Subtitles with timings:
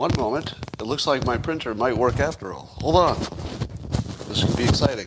[0.00, 0.54] One moment.
[0.78, 2.74] It looks like my printer might work after all.
[2.80, 3.18] Hold on.
[4.28, 5.04] This could be exciting.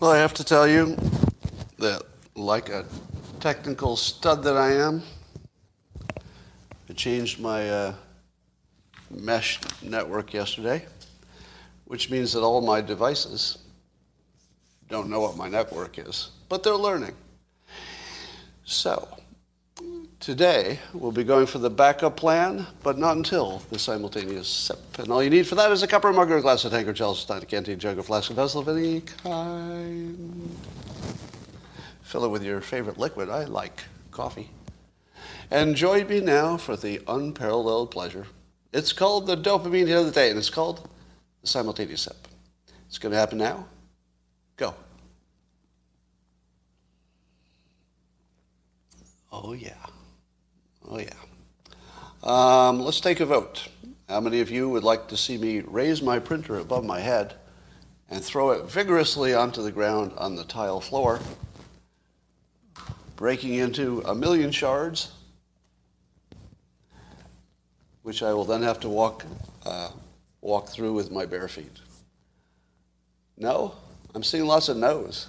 [0.00, 0.96] Well, I have to tell you
[1.78, 2.02] that,
[2.34, 2.84] like a
[3.38, 5.04] technical stud that I am,
[6.90, 7.94] I changed my uh,
[9.08, 10.84] mesh network yesterday,
[11.84, 13.58] which means that all my devices
[14.88, 17.14] don't know what my network is, but they're learning.
[18.64, 19.08] So,
[20.20, 24.98] today we'll be going for the backup plan, but not until the simultaneous sip.
[24.98, 26.72] And all you need for that is a cup or mug or a glass of
[26.72, 30.56] tank or chalice, stein, canteen, jug, or flask, of vessel of any kind.
[32.02, 33.28] Fill it with your favorite liquid.
[33.28, 34.50] I like coffee.
[35.50, 38.26] And join me now for the unparalleled pleasure.
[38.72, 40.88] It's called the dopamine hit of the day, and it's called
[41.40, 42.28] the simultaneous sip.
[42.88, 43.66] It's going to happen now.
[44.56, 44.74] Go.
[49.32, 49.86] Oh, yeah.
[50.88, 51.12] Oh, yeah.
[52.22, 53.68] Um, let's take a vote.
[54.08, 57.34] How many of you would like to see me raise my printer above my head
[58.08, 61.20] and throw it vigorously onto the ground on the tile floor,
[63.16, 65.12] breaking into a million shards,
[68.02, 69.24] which I will then have to walk,
[69.64, 69.90] uh,
[70.40, 71.80] walk through with my bare feet?
[73.36, 73.74] No?
[74.14, 75.26] I'm seeing lots of no's.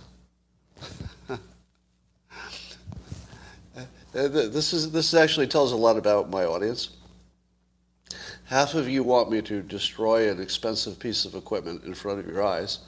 [4.17, 6.89] This, is, this actually tells a lot about my audience.
[8.45, 12.27] Half of you want me to destroy an expensive piece of equipment in front of
[12.27, 12.79] your eyes,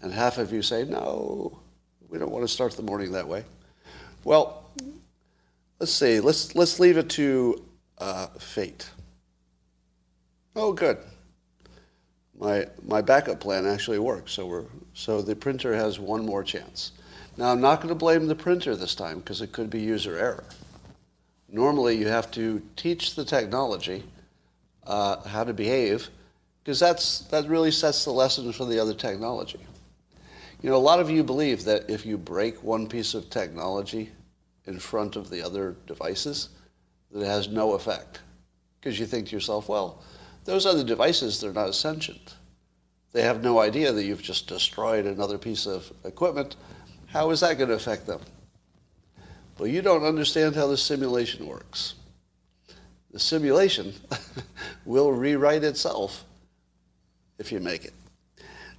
[0.00, 1.60] and half of you say, no,
[2.08, 3.44] we don't want to start the morning that way.
[4.24, 4.70] Well,
[5.78, 6.18] let's see.
[6.18, 7.62] Let's, let's leave it to
[7.98, 8.90] uh, fate.
[10.56, 10.98] Oh, good.
[12.38, 14.64] My, my backup plan actually works, so, we're,
[14.94, 16.92] so the printer has one more chance.
[17.36, 20.18] Now, I'm not going to blame the printer this time because it could be user
[20.18, 20.44] error.
[21.52, 24.02] Normally, you have to teach the technology
[24.86, 26.08] uh, how to behave
[26.64, 29.60] because that's, that really sets the lesson for the other technology.
[30.62, 34.10] You know, a lot of you believe that if you break one piece of technology
[34.66, 36.48] in front of the other devices,
[37.10, 38.20] that it has no effect.
[38.80, 40.02] Because you think to yourself, well,
[40.46, 42.36] those other devices, they're not sentient.
[43.12, 46.56] They have no idea that you've just destroyed another piece of equipment.
[47.08, 48.20] How is that going to affect them?
[49.58, 51.94] Well, you don't understand how the simulation works.
[53.12, 53.92] The simulation
[54.84, 56.24] will rewrite itself
[57.38, 57.92] if you make it.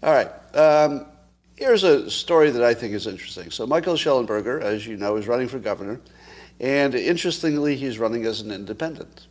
[0.01, 0.29] All right.
[0.55, 1.05] Um,
[1.55, 3.51] here's a story that I think is interesting.
[3.51, 6.01] So, Michael Shellenberger, as you know, is running for governor.
[6.59, 9.27] And interestingly, he's running as an independent.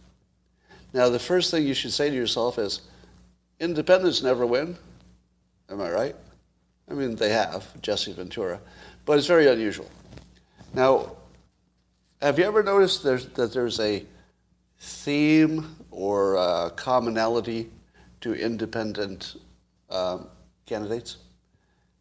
[0.92, 2.82] Now, the first thing you should say to yourself is
[3.58, 4.76] independents never win.
[5.70, 6.16] Am I right?
[6.91, 8.60] I mean, they have, Jesse Ventura,
[9.06, 9.91] but it's very unusual.
[10.75, 11.12] Now,
[12.22, 14.06] have you ever noticed there's, that there's a
[14.78, 17.68] theme or a commonality
[18.20, 19.36] to independent
[19.90, 20.28] um,
[20.64, 21.16] candidates?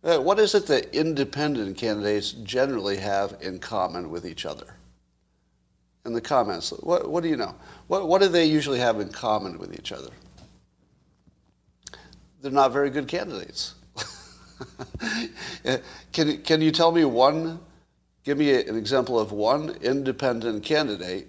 [0.03, 4.75] Uh, what is it that independent candidates generally have in common with each other?
[6.05, 7.55] In the comments, what, what do you know?
[7.87, 10.09] What, what do they usually have in common with each other?
[12.41, 13.75] They're not very good candidates.
[16.13, 17.59] can, can you tell me one
[18.23, 21.27] Give me an example of one independent candidate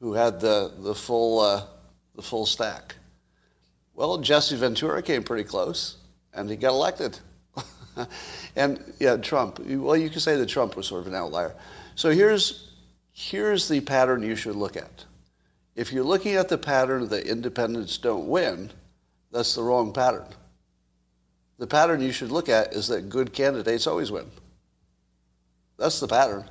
[0.00, 1.64] who had the, the, full, uh,
[2.14, 2.94] the full stack.
[3.94, 5.96] Well, Jesse Ventura came pretty close,
[6.32, 7.18] and he got elected.
[8.56, 9.58] and yeah, Trump.
[9.60, 11.54] Well, you could say that Trump was sort of an outlier.
[11.94, 12.72] So here's,
[13.12, 15.04] here's the pattern you should look at.
[15.74, 18.70] If you're looking at the pattern that independents don't win,
[19.32, 20.26] that's the wrong pattern.
[21.58, 24.30] The pattern you should look at is that good candidates always win.
[25.76, 26.44] That's the pattern.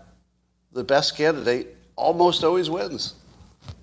[0.71, 3.15] The best candidate almost always wins.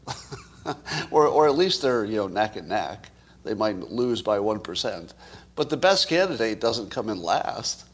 [1.10, 3.10] or, or at least they're, you know, neck and neck.
[3.44, 5.14] They might lose by 1%.
[5.54, 7.86] But the best candidate doesn't come in last.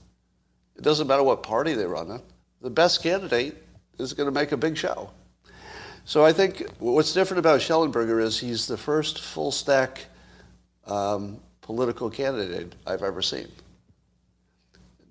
[0.76, 2.22] It doesn't matter what party they run in.
[2.60, 3.62] The best candidate
[3.98, 5.10] is going to make a big show.
[6.04, 10.06] So I think what's different about Shellenberger is he's the first full stack
[10.86, 13.48] um, political candidate I've ever seen.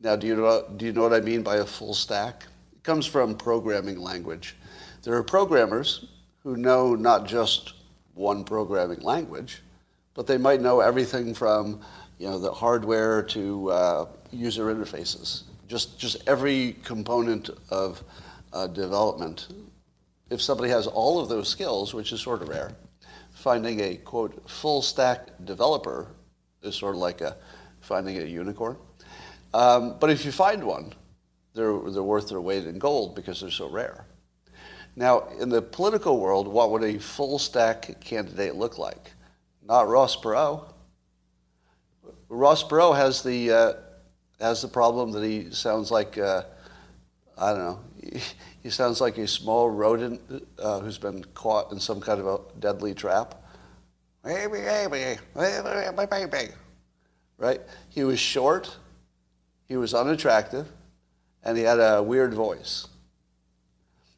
[0.05, 2.45] Now, do you, know, do you know what I mean by a full stack?
[2.73, 4.55] It comes from programming language.
[5.01, 6.05] There are programmers
[6.43, 7.73] who know not just
[8.13, 9.63] one programming language,
[10.13, 11.81] but they might know everything from
[12.19, 18.03] you know, the hardware to uh, user interfaces, just, just every component of
[18.53, 19.47] uh, development.
[20.29, 22.75] If somebody has all of those skills, which is sort of rare,
[23.31, 26.05] finding a, quote, full stack developer
[26.61, 27.35] is sort of like a,
[27.81, 28.77] finding a unicorn.
[29.55, 30.91] Um, but if you find one,
[31.53, 34.05] they're, they're worth their weight in gold because they're so rare.
[34.97, 39.13] Now, in the political world, what would a full stack candidate look like?
[39.65, 40.61] Not Ross Perot.
[42.27, 43.73] Ross Perot has the, uh,
[44.41, 46.43] has the problem that he sounds like, uh,
[47.37, 48.19] I don't know, he,
[48.63, 50.19] he, sounds like a small rodent
[50.59, 53.41] uh, who's been caught in some kind of a deadly trap.
[57.37, 57.61] Right?
[57.87, 58.75] He was short,
[59.67, 60.67] he was unattractive,
[61.43, 62.87] and he had a weird voice.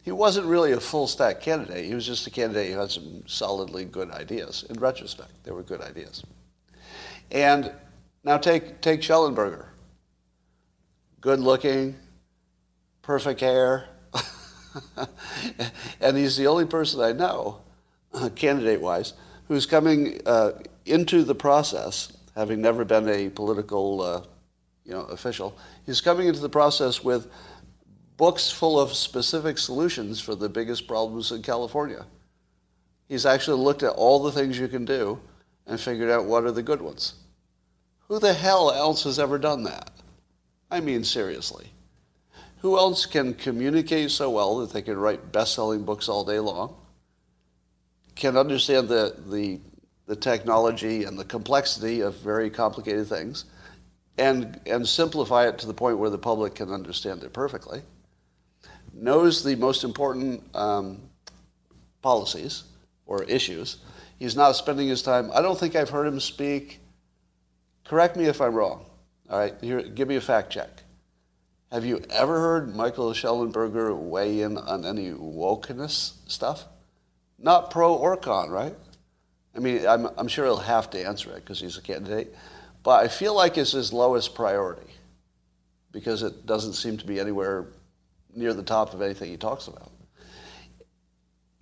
[0.04, 1.86] He wasn't really a full stack candidate.
[1.86, 4.64] He was just a candidate who had some solidly good ideas.
[4.70, 6.24] In retrospect, they were good ideas.
[7.30, 7.72] And
[8.24, 9.66] now take, take Shellenberger.
[11.20, 11.96] Good looking,
[13.02, 13.90] perfect hair.
[16.00, 17.60] and he's the only person I know,
[18.36, 19.14] candidate wise,
[19.48, 20.52] who's coming uh,
[20.86, 24.22] into the process, having never been a political uh,
[24.88, 25.56] you know, official,
[25.86, 27.30] he's coming into the process with
[28.16, 32.06] books full of specific solutions for the biggest problems in California.
[33.10, 35.20] He's actually looked at all the things you can do
[35.68, 37.16] and figured out what are the good ones.
[38.08, 39.92] Who the hell else has ever done that?
[40.72, 41.72] I mean, seriously.
[42.62, 46.40] Who else can communicate so well that they can write best selling books all day
[46.40, 46.76] long?
[48.16, 49.60] Can understand the, the,
[50.08, 53.46] the technology and the complexity of very complicated things
[54.18, 57.82] and, and simplify it to the point where the public can understand it perfectly?
[58.94, 61.02] Knows the most important um,
[62.02, 62.64] policies
[63.06, 63.78] or issues.
[64.18, 65.30] He's not spending his time.
[65.34, 66.80] I don't think I've heard him speak
[67.88, 68.86] Correct me if I'm wrong.
[69.30, 70.70] All right, here, give me a fact check.
[71.72, 76.66] Have you ever heard Michael Shellenberger weigh in on any wokeness stuff?
[77.40, 78.76] Not pro or con, right?
[79.56, 82.36] I mean, I'm, I'm sure he'll have to answer it because he's a candidate.
[82.88, 84.90] But I feel like it's his lowest priority
[85.92, 87.66] because it doesn't seem to be anywhere
[88.34, 89.92] near the top of anything he talks about.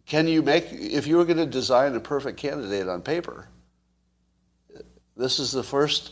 [0.06, 3.48] Can you make, if you were going to design a perfect candidate on paper,
[5.18, 6.12] this is the first,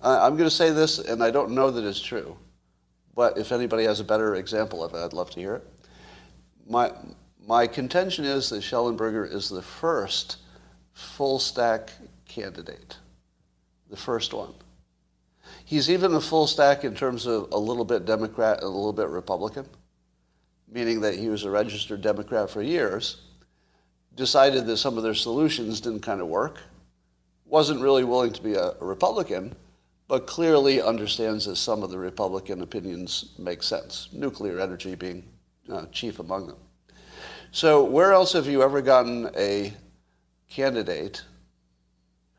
[0.00, 2.36] I'm going to say this, and I don't know that it's true,
[3.16, 5.66] but if anybody has a better example of it, I'd love to hear it.
[6.68, 6.92] My,
[7.44, 10.36] my contention is that Shellenberger is the first
[10.92, 11.90] full stack
[12.26, 12.98] candidate,
[13.90, 14.52] the first one.
[15.64, 18.92] He's even a full stack in terms of a little bit Democrat and a little
[18.92, 19.66] bit Republican,
[20.68, 23.22] meaning that he was a registered Democrat for years,
[24.14, 26.58] decided that some of their solutions didn't kind of work,
[27.44, 29.54] wasn't really willing to be a, Republican,
[30.08, 35.24] but clearly understands that some of the Republican opinions make sense, nuclear energy being
[35.70, 36.56] uh, chief among them.
[37.50, 39.72] So, where else have you ever gotten a
[40.48, 41.22] candidate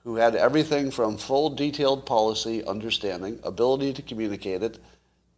[0.08, 4.80] who had everything from full detailed policy understanding, ability to communicate it,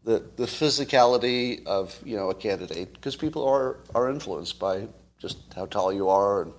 [0.04, 5.40] the, the physicality of you know a candidate, because people are, are influenced by just
[5.56, 6.54] how tall you are and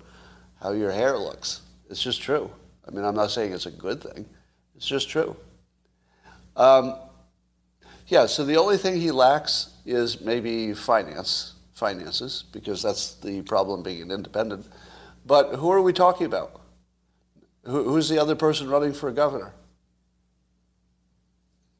[0.61, 1.61] how your hair looks.
[1.89, 2.51] It's just true.
[2.85, 4.25] I mean, I'm not saying it's a good thing.
[4.75, 5.37] It's just true.
[6.57, 6.95] Um,
[8.07, 13.83] yeah, so the only thing he lacks is maybe finance, finances, because that's the problem
[13.83, 14.65] being an independent.
[15.25, 16.60] But who are we talking about?
[17.63, 19.53] Who, who's the other person running for governor?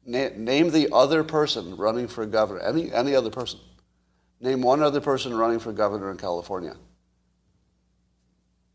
[0.04, 2.60] Name the other person running for governor.
[2.60, 3.60] Any, any other person.
[4.40, 6.76] Name one other person running for governor in California.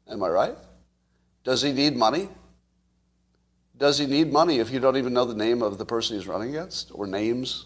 [0.10, 0.56] Am I right?
[1.44, 2.30] Does he need money?
[3.78, 6.28] Does he need money if you don't even know the name of the person he's
[6.28, 7.66] running against or names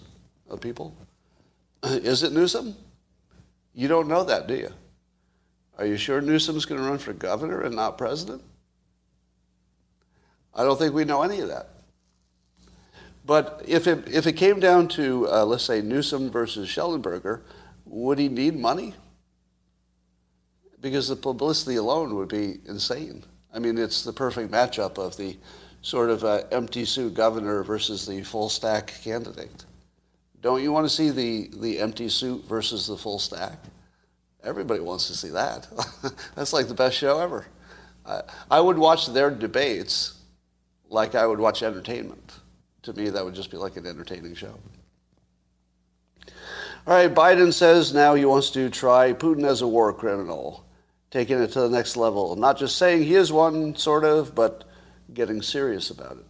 [0.50, 0.96] of people?
[1.84, 2.76] Is it Newsom?
[3.74, 4.70] You don't know that, do you?
[5.78, 8.44] Are you sure Newsom's going to run for governor and not president?
[10.54, 11.68] I don't think we know any of that.
[13.26, 17.42] But if it, if it came down to, uh, let's say, Newsom versus Shellenberger,
[17.86, 18.96] would he need money?
[20.82, 23.24] Because the publicity alone would be insane.
[23.54, 25.38] I mean, it's the perfect matchup of the
[25.82, 29.66] sort of uh, empty suit governor versus the full stack candidate.
[30.42, 33.60] Don't you want to see the, the empty suit versus the full stack?
[34.44, 35.68] Everybody wants to see that.
[36.36, 37.46] That's like the best show ever.
[38.50, 40.21] I would watch their debates
[40.92, 42.34] like I would watch entertainment.
[42.84, 44.60] To me, that would just be like an entertaining show.
[46.86, 50.66] All right, Biden says now he wants to try Putin as a war criminal,
[51.10, 52.36] taking it to the next level.
[52.36, 54.66] Not just saying he is one, sort of, but
[55.14, 56.26] getting serious about it.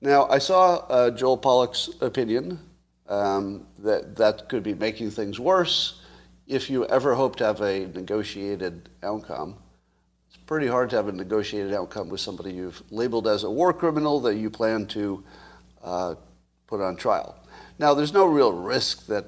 [0.00, 2.58] Now, I saw uh, Joel Pollak's opinion
[3.08, 6.00] um, that that could be making things worse
[6.46, 9.56] if you ever hope to have a negotiated outcome.
[10.48, 14.18] Pretty hard to have a negotiated outcome with somebody you've labeled as a war criminal
[14.20, 15.22] that you plan to
[15.84, 16.14] uh,
[16.66, 17.36] put on trial.
[17.78, 19.26] Now, there's no real risk that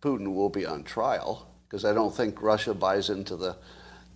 [0.00, 3.58] Putin will be on trial because I don't think Russia buys into the,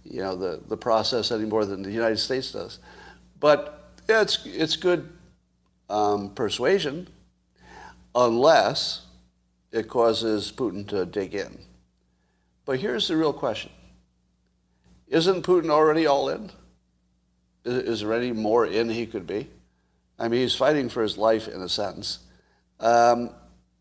[0.05, 2.79] you know, the, the process any more than the United States does.
[3.39, 5.11] But yeah, it's, it's good
[5.91, 7.09] um, persuasion
[8.15, 9.03] unless
[9.71, 11.59] it causes Putin to dig in.
[12.65, 13.71] But here's the real question.
[15.13, 16.51] Isn't Putin already all in?
[17.67, 19.47] Is, is there any more in he could be?
[20.19, 22.21] I mean, he's fighting for his life in a sense.
[22.81, 23.31] Um,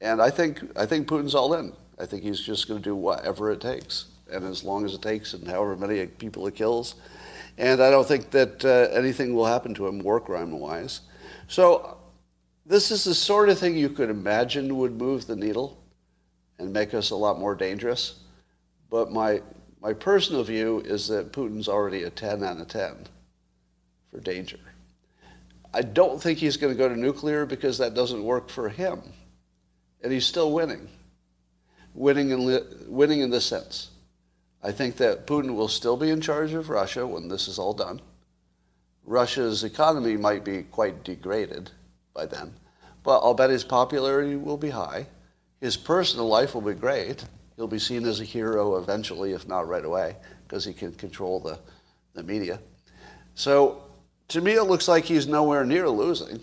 [0.02, 1.72] and I think, I think Putin's all in.
[1.98, 5.02] I think he's just going to do whatever it takes, and as long as it
[5.02, 6.96] takes, and however many people it kills.
[7.58, 11.02] And I don't think that uh, anything will happen to him war crime wise.
[11.48, 11.98] So
[12.66, 15.82] this is the sort of thing you could imagine would move the needle
[16.60, 18.20] and make us a lot more dangerous.
[18.90, 19.42] But my,
[19.82, 23.08] my personal view is that Putin's already a 10 out of 10
[24.12, 24.60] for danger.
[25.74, 29.02] I don't think he's going to go to nuclear because that doesn't work for him.
[30.04, 30.88] And he's still winning.
[31.94, 33.90] Winning in, li- winning in this sense.
[34.64, 37.74] I think that Putin will still be in charge of Russia when this is all
[37.74, 38.02] done.
[39.04, 41.72] Russia's economy might be quite degraded
[42.14, 42.54] by then,
[43.04, 45.08] but I'll bet his popularity will be high.
[45.60, 47.26] His personal life will be great.
[47.56, 50.16] He'll be seen as a hero eventually, if not right away,
[50.48, 51.60] because he can control the,
[52.14, 52.60] the media.
[53.36, 53.84] So
[54.30, 56.40] to me, it looks like he's nowhere near losing.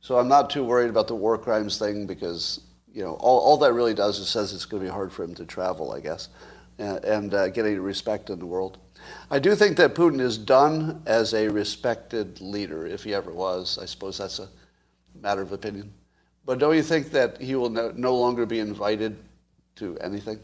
[0.00, 2.60] So I'm not too worried about the war crimes thing because,
[2.92, 5.22] you know, all, all that really does is says it's going to be hard for
[5.22, 6.30] him to travel, I guess,
[6.78, 8.78] and, and uh, get any respect in the world.
[9.30, 13.78] I do think that Putin is done as a respected leader, if he ever was.
[13.80, 14.48] I suppose that's a
[15.20, 15.92] matter of opinion.
[16.46, 19.16] But don't you think that he will no, no longer be invited
[19.80, 20.38] to anything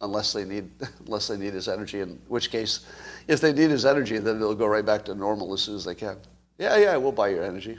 [0.00, 0.70] unless they need
[1.06, 2.00] unless they need his energy?
[2.00, 2.86] In which case,
[3.28, 5.84] if they need his energy, then it'll go right back to normal as soon as
[5.84, 6.16] they can.
[6.58, 7.78] Yeah, yeah, we'll buy your energy.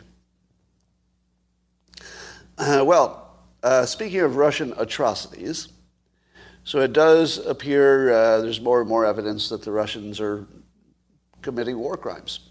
[2.57, 5.69] Uh, well, uh, speaking of Russian atrocities,
[6.63, 10.45] so it does appear uh, there's more and more evidence that the Russians are
[11.41, 12.41] committing war crimes.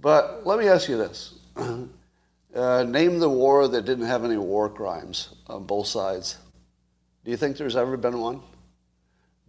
[0.00, 1.34] But let me ask you this.
[2.56, 6.38] Uh, name the war that didn't have any war crimes on both sides.
[7.26, 8.40] Do you think there's ever been one?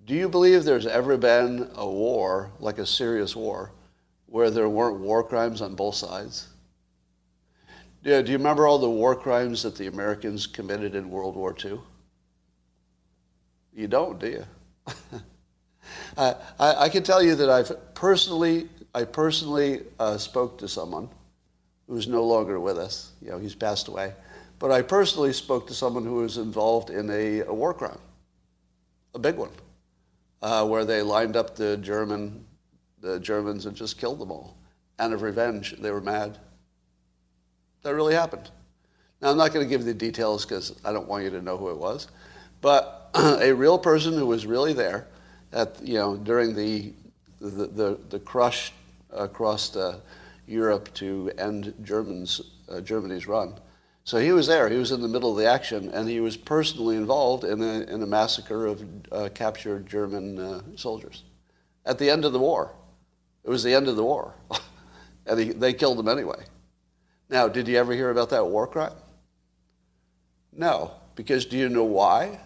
[0.07, 3.71] Do you believe there's ever been a war, like a serious war,
[4.25, 6.47] where there weren't war crimes on both sides?
[8.01, 11.55] Yeah, do you remember all the war crimes that the Americans committed in World War
[11.63, 11.79] II?
[13.75, 14.45] You don't, do you?
[16.17, 21.09] I, I, I, can tell you that I've personally, I personally uh, spoke to someone
[21.87, 23.11] who's no longer with us.
[23.21, 24.13] You know, he's passed away.
[24.59, 27.99] But I personally spoke to someone who was involved in a, a war crime,
[29.13, 29.51] a big one,
[30.41, 32.45] uh, where they lined up the German,
[33.01, 34.57] the Germans and just killed them all.
[34.99, 36.39] Out of revenge, they were mad.
[37.83, 38.49] That really happened.
[39.21, 41.41] Now, I'm not going to give you the details because I don't want you to
[41.41, 42.07] know who it was.
[42.61, 45.07] But a real person who was really there
[45.53, 46.93] at, you know, during the,
[47.39, 48.73] the, the, the crush
[49.11, 50.01] across the,
[50.47, 53.53] Europe to end Germans, uh, Germany's run.
[54.07, 54.69] So he was there.
[54.69, 57.81] He was in the middle of the action, and he was personally involved in a,
[57.93, 61.25] in a massacre of uh, captured German uh, soldiers
[61.85, 62.71] at the end of the war.
[63.43, 64.33] It was the end of the war,
[65.25, 66.41] and he, they killed him anyway.
[67.29, 68.95] Now, did you ever hear about that war crime?
[70.53, 72.39] No, because do you know why?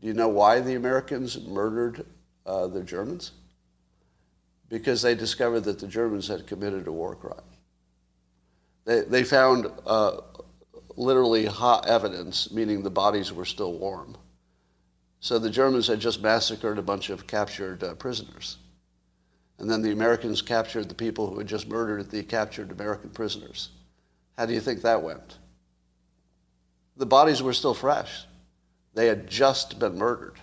[0.00, 2.06] Do you know why the Americans murdered
[2.46, 3.32] uh, the Germans?
[4.70, 7.40] because they discovered that the Germans had committed a war crime.
[8.84, 10.20] They, they found uh,
[10.98, 14.16] literally hot evidence, meaning the bodies were still warm.
[15.20, 18.58] So the Germans had just massacred a bunch of captured uh, prisoners.
[19.58, 23.70] And then the Americans captured the people who had just murdered the captured American prisoners.
[24.36, 25.38] How do you think that went?
[26.96, 28.24] The bodies were still fresh.
[28.94, 30.38] They had just been murdered.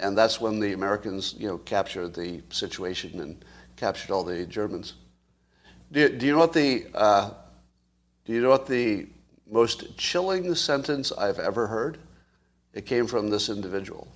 [0.00, 3.44] And that's when the Americans, you know, captured the situation and
[3.76, 4.94] captured all the Germans.
[5.90, 7.30] Do, do you know what the uh,
[8.24, 9.08] do you know what the
[9.50, 11.98] most chilling sentence I've ever heard?
[12.72, 14.08] It came from this individual.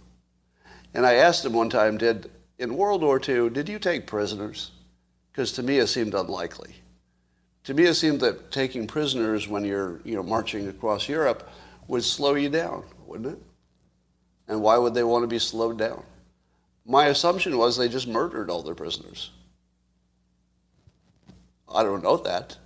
[0.94, 4.70] And I asked him one time, did in World War II, did you take prisoners?
[5.32, 6.76] Because to me it seemed unlikely.
[7.64, 11.48] To me it seemed that taking prisoners when you're you know marching across Europe
[11.88, 13.42] would slow you down, wouldn't it?
[14.48, 16.02] And why would they want to be slowed down?
[16.84, 19.30] My assumption was they just murdered all their prisoners.
[21.72, 22.58] I don't know that,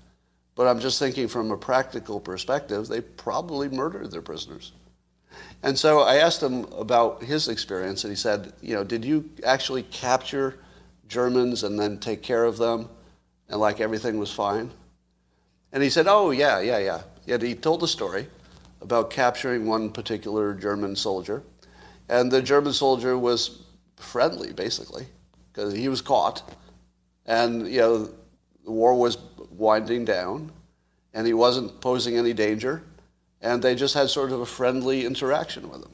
[0.57, 4.73] but I'm just thinking from a practical perspective, they probably murdered their prisoners.
[5.63, 9.29] And so I asked him about his experience, and he said, you know, did you
[9.45, 10.59] actually capture
[11.09, 12.89] Germans and then take care of them,
[13.49, 14.71] and like everything was fine?
[15.73, 17.03] And he said, oh, yeah, yeah, yeah.
[17.27, 18.29] Yet he told the story
[18.81, 21.43] about capturing one particular German soldier,
[22.09, 23.63] and the German soldier was
[23.97, 25.07] friendly, basically,
[25.53, 26.51] because he was caught,
[27.27, 28.11] and, you know,
[28.67, 29.17] the war was
[29.53, 30.51] winding down,
[31.15, 32.83] and he wasn't posing any danger,
[33.41, 35.93] and they just had sort of a friendly interaction with him,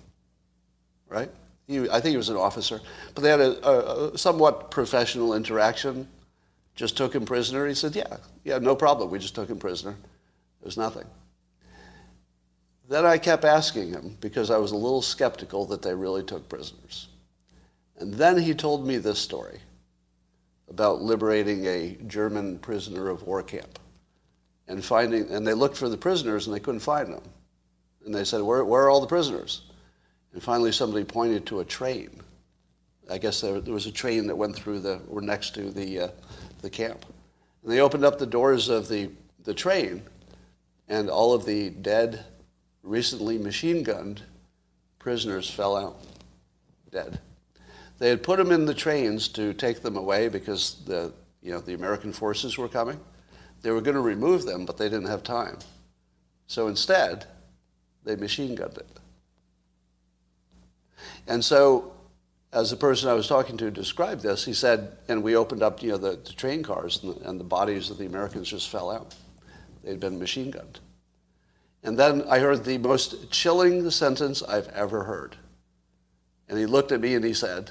[1.07, 1.31] right?
[1.67, 2.81] He, I think he was an officer,
[3.15, 6.09] but they had a, a, a somewhat professional interaction.
[6.75, 7.67] Just took him prisoner.
[7.69, 9.11] He said, "Yeah, yeah, no problem.
[9.11, 9.95] We just took him prisoner.
[10.61, 11.05] It was nothing."
[12.89, 16.49] Then I kept asking him because I was a little skeptical that they really took
[16.49, 17.09] prisoners.
[17.99, 19.61] And then he told me this story
[20.69, 23.79] about liberating a German prisoner of war camp
[24.69, 27.23] and finding, and they looked for the prisoners and they couldn't find them.
[28.05, 29.63] And they said, where, where are all the prisoners?
[30.33, 32.11] And finally somebody pointed to a train.
[33.11, 36.01] I guess there, there was a train that went through the, or next to the,
[36.01, 36.09] uh,
[36.63, 37.05] the camp.
[37.63, 39.11] And they opened up the doors of the,
[39.45, 40.03] the train
[40.89, 42.25] and all of the dead,
[42.83, 44.23] recently machine gunned
[44.99, 45.97] prisoners fell out,
[46.91, 47.19] dead.
[48.03, 51.61] They had put them in the trains to take them away because the, you know,
[51.61, 52.99] the American forces were coming.
[53.61, 55.59] They were going to remove them, but they didn't have time.
[56.49, 57.27] So instead,
[58.03, 58.89] they machine gunned it.
[61.29, 61.93] And so,
[62.53, 65.81] as the person I was talking to described this, he said, and we opened up,
[65.81, 68.69] you know, the, the train cars, and the, and the bodies of the Americans just
[68.69, 69.15] fell out.
[69.85, 70.81] They'd been machine gunned.
[71.85, 75.37] And then I heard the most chilling sentence I've ever heard.
[76.49, 77.71] And he looked at me and he said,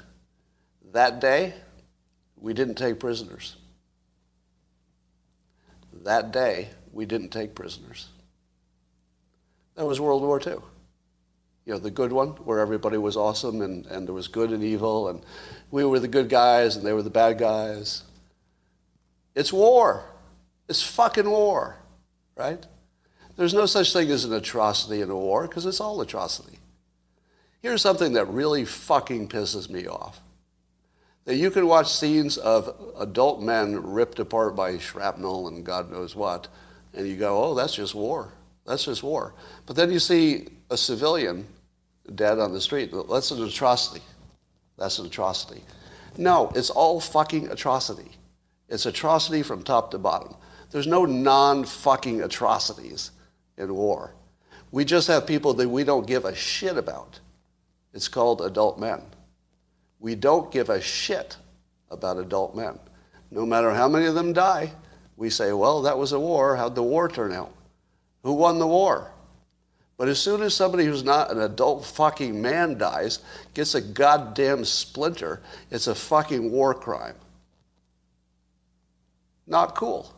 [0.92, 1.54] that day,
[2.36, 3.56] we didn't take prisoners.
[6.04, 8.08] That day, we didn't take prisoners.
[9.76, 10.56] That was World War II.
[11.64, 14.62] You know, the good one, where everybody was awesome and, and there was good and
[14.62, 15.22] evil, and
[15.70, 18.02] we were the good guys and they were the bad guys.
[19.34, 20.04] It's war.
[20.68, 21.76] It's fucking war,
[22.36, 22.64] right?
[23.36, 26.58] There's no such thing as an atrocity in a war because it's all atrocity.
[27.62, 30.20] Here's something that really fucking pisses me off
[31.24, 36.16] that you can watch scenes of adult men ripped apart by shrapnel and God knows
[36.16, 36.48] what,
[36.94, 38.32] and you go, oh, that's just war.
[38.66, 39.34] That's just war.
[39.66, 41.46] But then you see a civilian
[42.14, 42.92] dead on the street.
[43.10, 44.02] That's an atrocity.
[44.78, 45.62] That's an atrocity.
[46.16, 48.10] No, it's all fucking atrocity.
[48.68, 50.34] It's atrocity from top to bottom.
[50.70, 53.10] There's no non fucking atrocities
[53.58, 54.14] in war.
[54.70, 57.20] We just have people that we don't give a shit about.
[57.92, 59.02] It's called adult men.
[60.02, 61.36] We don't give a shit
[61.88, 62.76] about adult men.
[63.30, 64.72] No matter how many of them die,
[65.16, 66.56] we say, well, that was a war.
[66.56, 67.54] How'd the war turn out?
[68.24, 69.12] Who won the war?
[69.96, 73.20] But as soon as somebody who's not an adult fucking man dies,
[73.54, 77.14] gets a goddamn splinter, it's a fucking war crime.
[79.46, 80.12] Not cool.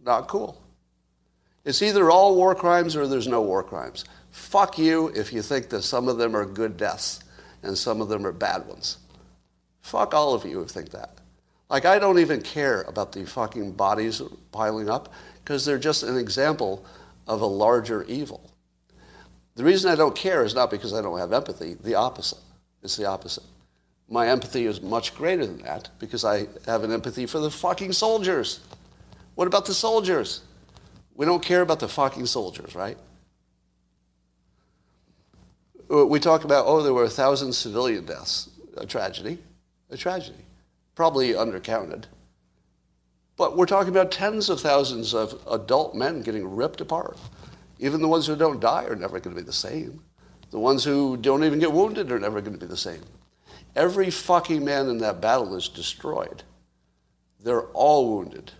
[0.00, 0.62] Not cool.
[1.64, 4.04] It's either all war crimes or there's no war crimes.
[4.30, 7.18] Fuck you if you think that some of them are good deaths
[7.62, 8.98] and some of them are bad ones.
[9.82, 11.18] Fuck all of you who think that.
[11.68, 14.20] Like, I don't even care about the fucking bodies
[14.52, 16.84] piling up because they're just an example
[17.26, 18.50] of a larger evil.
[19.54, 22.38] The reason I don't care is not because I don't have empathy, the opposite.
[22.82, 23.44] It's the opposite.
[24.08, 27.92] My empathy is much greater than that because I have an empathy for the fucking
[27.92, 28.60] soldiers.
[29.34, 30.42] What about the soldiers?
[31.14, 32.98] We don't care about the fucking soldiers, right?
[35.92, 39.38] We talk about, oh, there were a thousand civilian deaths, a tragedy,
[39.90, 40.44] a tragedy,
[40.94, 42.04] probably undercounted.
[43.36, 47.18] But we're talking about tens of thousands of adult men getting ripped apart.
[47.78, 50.02] Even the ones who don't die are never going to be the same.
[50.50, 53.02] The ones who don't even get wounded are never going to be the same.
[53.76, 56.42] Every fucking man in that battle is destroyed.
[57.42, 58.52] They're all wounded.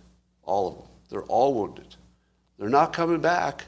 [0.43, 0.87] All of them.
[1.09, 1.95] They're all wounded.
[2.59, 3.65] They're not coming back.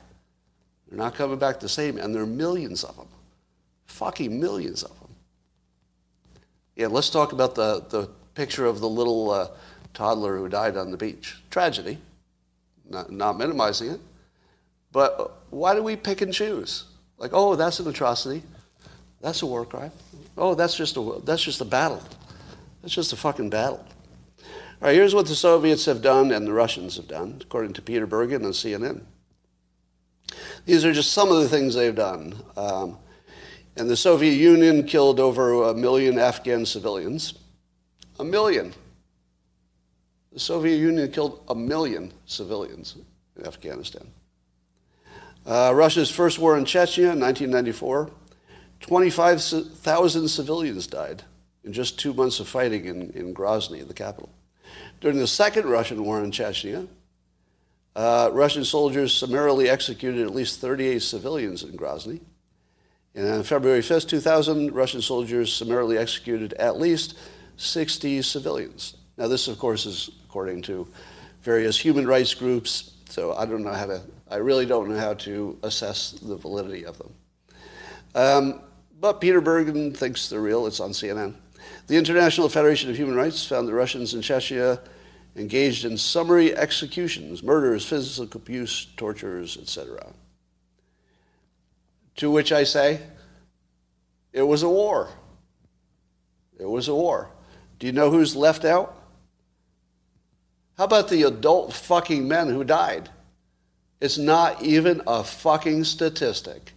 [0.88, 3.08] They're not coming back the same, and there are millions of them.
[3.96, 5.16] Fucking millions of them.
[6.76, 9.48] Yeah, let's talk about the, the picture of the little uh,
[9.94, 11.38] toddler who died on the beach.
[11.50, 11.98] Tragedy,
[12.90, 14.02] not, not minimizing it.
[14.92, 16.84] But why do we pick and choose?
[17.18, 18.44] Like, oh, that's an atrocity.
[19.22, 19.94] That's a war crime.
[20.38, 22.04] Oh, that's just a, that's just a battle.
[22.82, 23.86] That's just a fucking battle.
[24.42, 27.82] All right, here's what the Soviets have done and the Russians have done, according to
[27.82, 29.04] Peter Bergen on CNN.
[30.66, 32.36] These are just some of the things they've done.
[32.58, 32.98] Um,
[33.78, 37.34] and the Soviet Union killed over a million Afghan civilians.
[38.20, 38.74] A million.
[40.32, 42.96] The Soviet Union killed a million civilians
[43.38, 44.08] in Afghanistan.
[45.46, 48.10] Uh, Russia's first war in Chechnya in 1994,
[48.80, 51.24] 25,000 civilians died
[51.64, 54.30] in just two months of fighting in, in Grozny, the capital.
[55.02, 56.88] During the second Russian war in Chechnya,
[57.96, 62.22] uh, Russian soldiers summarily executed at least 38 civilians in Grozny.
[63.16, 67.18] And on February 5th, 2000, Russian soldiers summarily executed at least
[67.56, 68.98] 60 civilians.
[69.18, 70.86] Now, this, of course, is according to
[71.42, 75.14] various human rights groups, so I don't know how to, I really don't know how
[75.14, 77.14] to assess the validity of them.
[78.16, 78.62] Um,
[79.00, 80.68] but Peter Bergen thinks they're real.
[80.68, 81.36] It's on CNN.
[81.88, 84.80] The International Federation of Human Rights found the Russians in Chechnya
[85.38, 90.12] engaged in summary executions, murders, physical abuse, tortures, etc.
[92.18, 93.02] To which I say,
[94.32, 95.10] it was a war.
[96.58, 97.30] It was a war.
[97.80, 98.96] Do you know who's left out?
[100.78, 103.10] How about the adult fucking men who died?
[104.02, 106.74] It's not even a fucking statistic.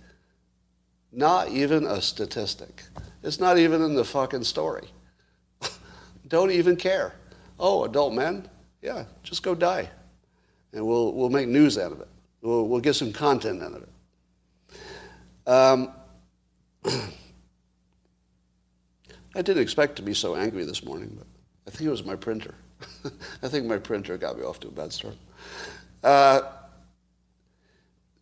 [1.12, 2.82] Not even a statistic.
[3.22, 4.88] It's not even in the fucking story.
[6.28, 7.14] Don't even care.
[7.58, 8.48] Oh, adult men?
[8.82, 9.88] Yeah, just go die.
[10.72, 12.08] And we'll, we'll make news out of it.
[12.40, 13.88] We'll, we'll get some content out of it.
[15.48, 15.92] Um,
[16.84, 16.92] I
[19.42, 21.26] didn't expect to be so angry this morning, but
[21.66, 22.54] I think it was my printer.
[23.42, 25.16] I think my printer got me off to a bad start.
[26.04, 26.42] Uh,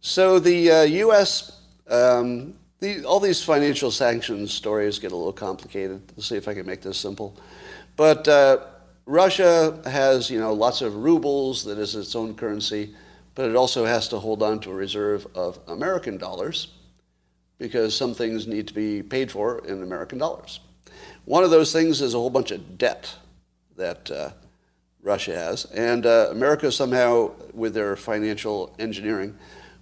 [0.01, 1.63] so the uh, U.S.
[1.89, 6.01] Um, the, all these financial sanctions stories get a little complicated.
[6.17, 7.37] Let's see if I can make this simple.
[7.97, 8.59] But uh,
[9.05, 12.95] Russia has, you know, lots of rubles that is its own currency,
[13.35, 16.69] but it also has to hold on to a reserve of American dollars
[17.59, 20.61] because some things need to be paid for in American dollars.
[21.25, 23.15] One of those things is a whole bunch of debt
[23.77, 24.31] that uh,
[25.03, 29.37] Russia has, and uh, America somehow, with their financial engineering,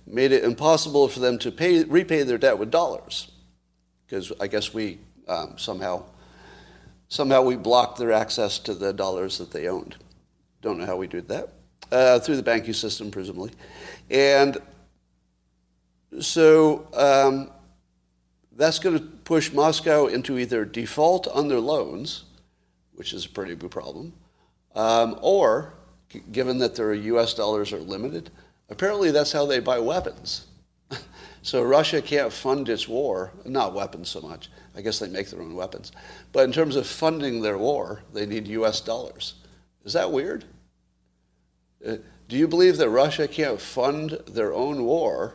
[0.07, 3.31] made it impossible for them to pay, repay their debt with dollars,
[4.07, 6.05] because I guess we um, somehow
[7.09, 9.97] somehow we blocked their access to the dollars that they owned.
[10.63, 11.51] Don't know how we did that.
[11.93, 13.53] Uh, through the banking system, presumably.
[14.11, 14.57] And
[16.21, 17.51] so um,
[18.57, 22.25] that's going to push Moscow into either default on their loans,
[22.95, 24.13] which is a pretty big problem,
[24.75, 25.75] um, or,
[26.33, 28.31] given that their US dollars are limited,
[28.71, 30.47] apparently that's how they buy weapons.
[31.43, 34.51] so Russia can't fund its war, not weapons so much.
[34.77, 35.93] I guess they make their own weapons.
[36.33, 39.35] But in terms of funding their war, they need US dollars.
[39.85, 40.45] Is that weird?
[41.87, 41.97] Uh,
[42.29, 45.35] do you believe that Russia can't fund their own war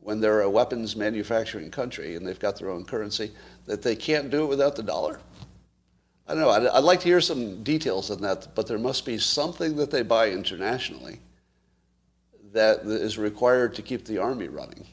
[0.00, 3.30] when they're a weapons manufacturing country and they've got their own currency,
[3.66, 5.20] that they can't do it without the dollar?
[6.26, 6.50] I don't know.
[6.50, 9.90] I'd, I'd like to hear some details on that, but there must be something that
[9.90, 11.20] they buy internationally
[12.52, 14.86] that is required to keep the army running.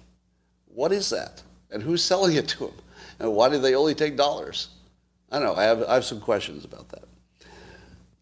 [0.68, 1.44] What is that?
[1.72, 2.74] And who's selling it to them?
[3.20, 4.70] And why do they only take dollars?
[5.32, 5.56] I don't know.
[5.56, 7.04] I have, I have some questions about that.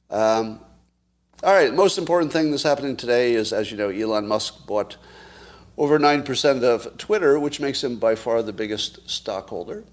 [0.10, 0.60] Um,
[1.44, 4.98] all right, most important thing that's happening today is, as you know, Elon Musk bought
[5.78, 9.84] over 9% of Twitter, which makes him by far the biggest stockholder.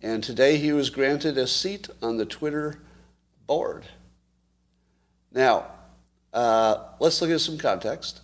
[0.00, 2.80] And today he was granted a seat on the Twitter
[3.46, 3.84] board.
[5.32, 5.66] Now,
[6.32, 8.20] uh, let's look at some context.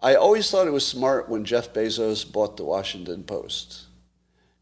[0.00, 3.84] I always thought it was smart when Jeff Bezos bought the Washington Post.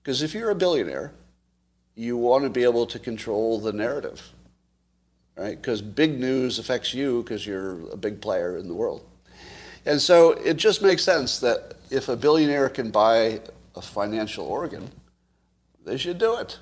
[0.03, 1.13] Because if you're a billionaire,
[1.95, 4.33] you want to be able to control the narrative,
[5.37, 5.57] right?
[5.61, 9.07] Because big news affects you because you're a big player in the world.
[9.87, 13.41] And so it just makes sense that if a billionaire can buy
[13.75, 14.91] a financial organ,
[15.85, 16.59] they should do it.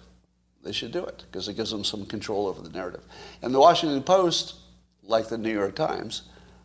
[0.62, 3.02] They should do it because it gives them some control over the narrative.
[3.42, 4.56] And the Washington Post,
[5.02, 6.22] like the New York Times,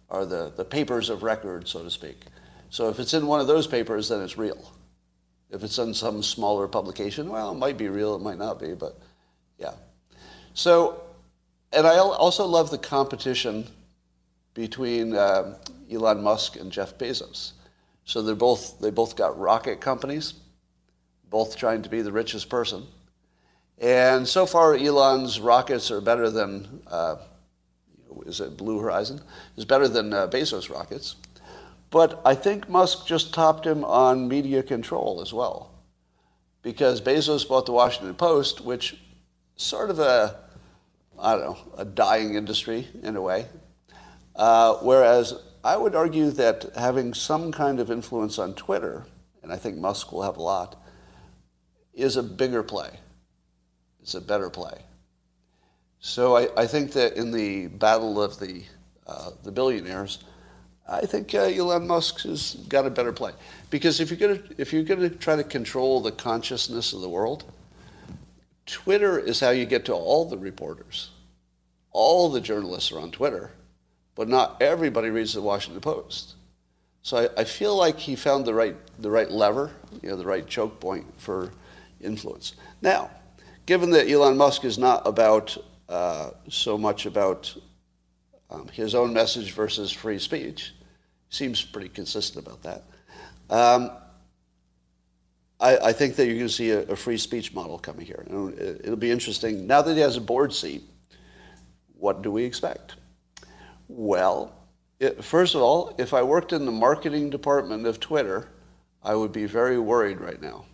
[0.09, 2.25] are the, the papers of record, so to speak.
[2.69, 4.71] So if it's in one of those papers, then it's real.
[5.49, 8.73] If it's in some smaller publication, well, it might be real, it might not be,
[8.73, 8.97] but
[9.57, 9.73] yeah.
[10.53, 11.01] So,
[11.71, 13.67] and I also love the competition
[14.57, 15.55] between uh,
[15.91, 17.51] Elon Musk and Jeff Bezos.
[18.05, 20.33] So they're both, they both got rocket companies,
[21.29, 22.87] both trying to be the richest person.
[23.77, 27.17] And so far, Elon's rockets are better than, uh,
[28.25, 29.21] is it Blue Horizon?
[29.57, 31.17] Is better than uh, Bezos' rockets.
[31.91, 35.71] But I think Musk just topped him on media control as well.
[36.63, 38.97] Because Bezos bought the Washington Post, which
[39.55, 40.35] sort of a,
[41.19, 43.45] I don't know, a dying industry in a way.
[44.37, 49.05] Uh, whereas I would argue that having some kind of influence on Twitter
[49.47, 50.75] and I think Musk will have a lot,
[51.93, 52.89] is a bigger play.
[54.01, 54.81] It's a better play.
[56.01, 58.63] So I, I think that in the battle of the,
[59.07, 60.19] uh, the billionaires,
[60.85, 63.31] I think uh, Elon Musk has got a better play.
[63.69, 67.09] Because if you're to if you're going to try to control the consciousness of the
[67.09, 67.45] world,
[68.65, 71.11] Twitter is how you get to all the reporters.
[71.93, 73.51] All the journalists are on Twitter,
[74.17, 76.33] but not everybody reads the Washington Post.
[77.03, 80.25] So I, I feel like he found the right the right lever, you know, the
[80.25, 81.53] right choke point for
[82.01, 82.55] influence.
[82.81, 83.09] Now,
[83.65, 85.55] given that Elon Musk is not about
[85.87, 87.55] uh, so much about
[88.49, 90.73] um, his own message versus free speech,
[91.29, 92.83] seems pretty consistent about that.
[93.49, 93.91] Um,
[95.59, 98.25] I, I, think that you're going to see a, a, free speech model coming here.
[98.27, 99.65] It'll be interesting.
[99.65, 100.83] Now that he has a board seat,
[101.97, 102.96] what do we expect?
[103.87, 104.53] Well,
[104.99, 108.49] it, first of all, if I worked in the marketing department of Twitter,
[109.03, 110.65] I would be very worried right now.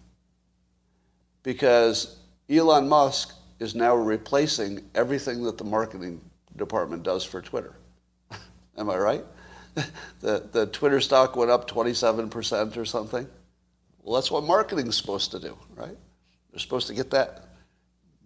[1.43, 2.17] Because
[2.49, 6.21] Elon Musk is now replacing everything that the marketing
[6.55, 7.75] department does for Twitter.
[8.77, 9.25] Am I right?
[10.21, 13.27] the, the Twitter stock went up 27% or something.
[14.01, 15.97] Well, that's what marketing is supposed to do, right?
[16.51, 17.49] They're supposed to get that,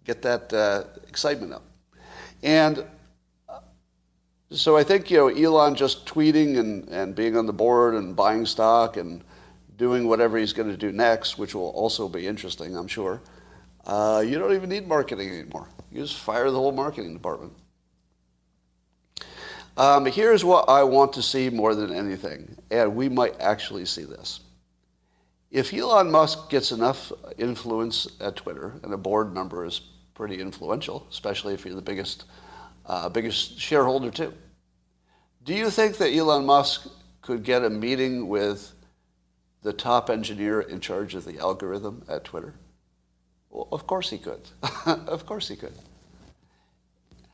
[0.04, 1.62] get that uh, excitement up.
[2.42, 2.84] And
[4.50, 8.16] so I think, you know, Elon just tweeting and, and being on the board and
[8.16, 9.22] buying stock and
[9.76, 13.20] doing whatever he's going to do next, which will also be interesting, I'm sure.
[13.86, 15.68] Uh, you don't even need marketing anymore.
[15.90, 17.52] You just fire the whole marketing department.
[19.76, 24.02] Um, here's what I want to see more than anything, and we might actually see
[24.02, 24.40] this.
[25.50, 29.80] If Elon Musk gets enough influence at Twitter, and a board member is
[30.14, 32.24] pretty influential, especially if you're the biggest,
[32.88, 34.32] uh, biggest shareholder too,
[35.44, 36.88] do you think that Elon Musk
[37.22, 38.72] could get a meeting with
[39.62, 42.54] the top engineer in charge of the algorithm at Twitter?
[43.50, 44.40] Well, of course he could.
[44.86, 45.74] of course he could.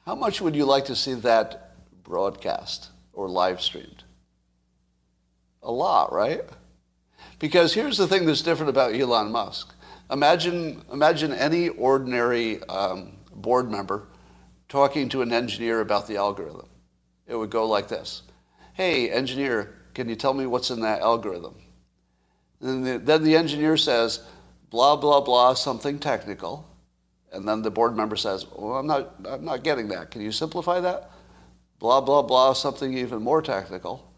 [0.05, 4.05] How much would you like to see that broadcast or live streamed?
[5.62, 6.43] A lot, right?
[7.38, 9.75] Because here's the thing that's different about Elon Musk.
[10.11, 14.09] Imagine, imagine any ordinary um, board member
[14.68, 16.68] talking to an engineer about the algorithm.
[17.27, 18.22] It would go like this
[18.74, 21.55] Hey, engineer, can you tell me what's in that algorithm?
[22.61, 24.24] And the, then the engineer says,
[24.70, 26.66] blah, blah, blah, something technical.
[27.33, 30.11] And then the board member says, Well, I'm not, I'm not getting that.
[30.11, 31.11] Can you simplify that?
[31.85, 34.11] blah, blah, blah, something even more technical.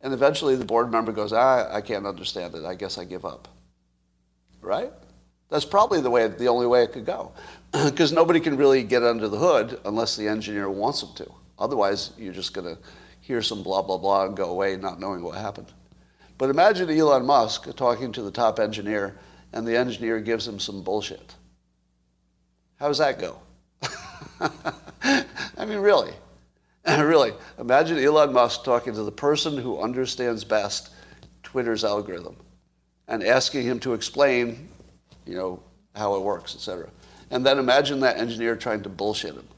[0.00, 2.64] And eventually the board member goes, ah, I can't understand it.
[2.64, 3.46] I guess I give up.
[4.60, 4.92] Right?
[5.48, 7.32] That's probably the way, the only way it could go.
[7.84, 11.32] Because nobody can really get under the hood unless the engineer wants them to.
[11.58, 12.80] Otherwise, you're just going to
[13.20, 15.72] hear some blah, blah, blah and go away not knowing what happened.
[16.38, 19.18] But imagine Elon Musk talking to the top engineer
[19.52, 21.34] and the engineer gives him some bullshit.
[22.76, 23.38] How does that go?
[24.40, 26.12] I mean, really.
[26.86, 30.90] really, imagine Elon Musk talking to the person who understands best
[31.42, 32.36] Twitter's algorithm
[33.08, 34.68] and asking him to explain,
[35.24, 35.62] you know,
[35.94, 36.90] how it works, etc.
[37.34, 39.48] And then imagine that engineer trying to bullshit him.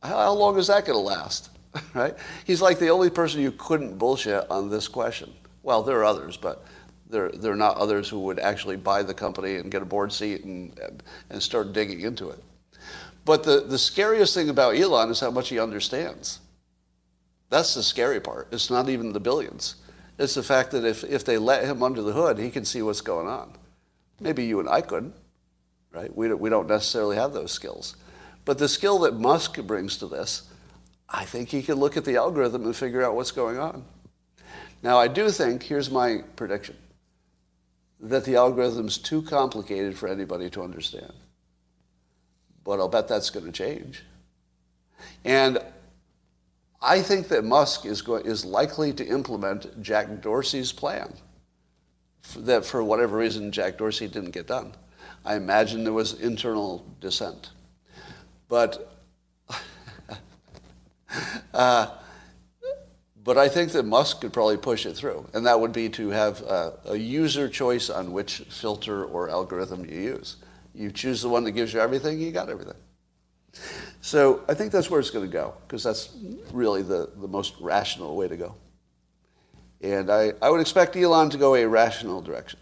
[0.00, 1.50] How long is that going to last?
[1.94, 2.14] right?
[2.46, 5.32] He's like the only person you couldn't bullshit on this question.
[5.64, 6.64] Well, there are others, but
[7.10, 10.12] there, there are not others who would actually buy the company and get a board
[10.12, 10.80] seat and,
[11.30, 12.38] and start digging into it.
[13.24, 16.38] But the, the scariest thing about Elon is how much he understands.
[17.50, 18.46] That's the scary part.
[18.52, 19.76] It's not even the billions.
[20.16, 22.82] It's the fact that if, if they let him under the hood, he can see
[22.82, 23.52] what's going on.
[24.20, 25.14] Maybe you and I couldn't,
[25.92, 26.14] right?
[26.14, 27.96] We don't, we don't necessarily have those skills.
[28.44, 30.42] But the skill that Musk brings to this,
[31.08, 33.84] I think he can look at the algorithm and figure out what's going on.
[34.82, 36.76] Now, I do think, here's my prediction,
[38.00, 41.12] that the algorithm's too complicated for anybody to understand
[42.64, 44.02] but I'll bet that's going to change.
[45.24, 45.58] And
[46.80, 51.12] I think that Musk is, is likely to implement Jack Dorsey's plan.
[52.36, 54.72] That for whatever reason, Jack Dorsey didn't get done.
[55.24, 57.50] I imagine there was internal dissent.
[58.48, 58.92] But,
[61.54, 61.86] uh,
[63.24, 66.08] but I think that Musk could probably push it through, and that would be to
[66.10, 70.36] have a, a user choice on which filter or algorithm you use.
[70.74, 72.76] You choose the one that gives you everything, you got everything.
[74.00, 76.10] So I think that's where it's going to go, because that's
[76.52, 78.54] really the, the most rational way to go.
[79.80, 82.58] And I, I would expect Elon to go a rational direction.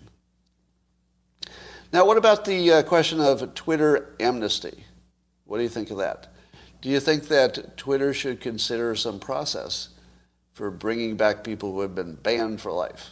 [1.93, 4.85] Now, what about the uh, question of Twitter amnesty?
[5.45, 6.29] What do you think of that?
[6.81, 9.89] Do you think that Twitter should consider some process
[10.53, 13.11] for bringing back people who have been banned for life?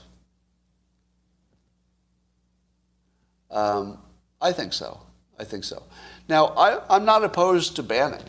[3.50, 3.98] Um,
[4.40, 5.00] I think so.
[5.38, 5.82] I think so.
[6.28, 8.24] Now, I, I'm not opposed to banning.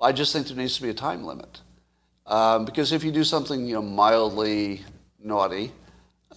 [0.00, 1.60] I just think there needs to be a time limit.
[2.26, 4.82] Um, because if you do something you know, mildly
[5.22, 5.72] naughty,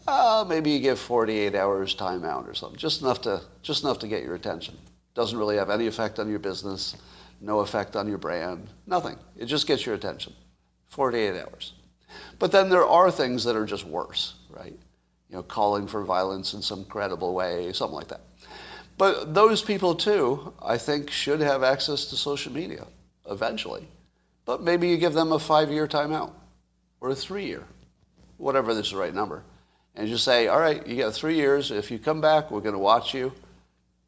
[0.07, 4.07] uh, maybe you give 48 hours timeout or something, just enough to just enough to
[4.07, 4.77] get your attention.
[5.13, 6.95] Doesn't really have any effect on your business,
[7.39, 9.17] no effect on your brand, nothing.
[9.37, 10.33] It just gets your attention.
[10.87, 11.73] 48 hours.
[12.37, 14.77] But then there are things that are just worse, right?
[15.29, 18.21] You know, calling for violence in some credible way, something like that.
[18.97, 22.85] But those people too, I think, should have access to social media
[23.29, 23.87] eventually.
[24.45, 26.31] But maybe you give them a five-year timeout
[26.99, 27.63] or a three-year,
[28.37, 29.43] whatever is the right number
[29.95, 31.71] and just say, all right, you got three years.
[31.71, 33.31] If you come back, we're going to watch you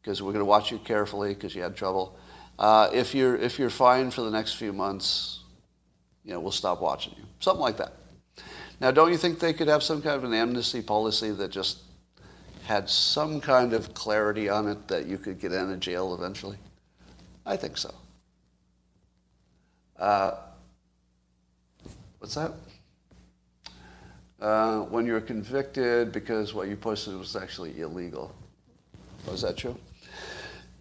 [0.02, 2.18] because we're going to watch you carefully because you had trouble.
[2.58, 5.40] Uh, if you're if you're fine for the next few months,
[6.24, 7.24] you know, we'll stop watching you.
[7.40, 7.94] Something like that.
[8.80, 11.80] Now, don't you think they could have some kind of an amnesty policy that just
[12.66, 16.58] had some kind of clarity on it that you could get out of jail eventually?
[17.46, 17.94] I think so.
[19.98, 20.32] Uh,
[22.20, 22.52] what's that?
[24.42, 28.34] Uh, when you're convicted because what you posted was actually illegal.
[29.28, 29.78] Was that true?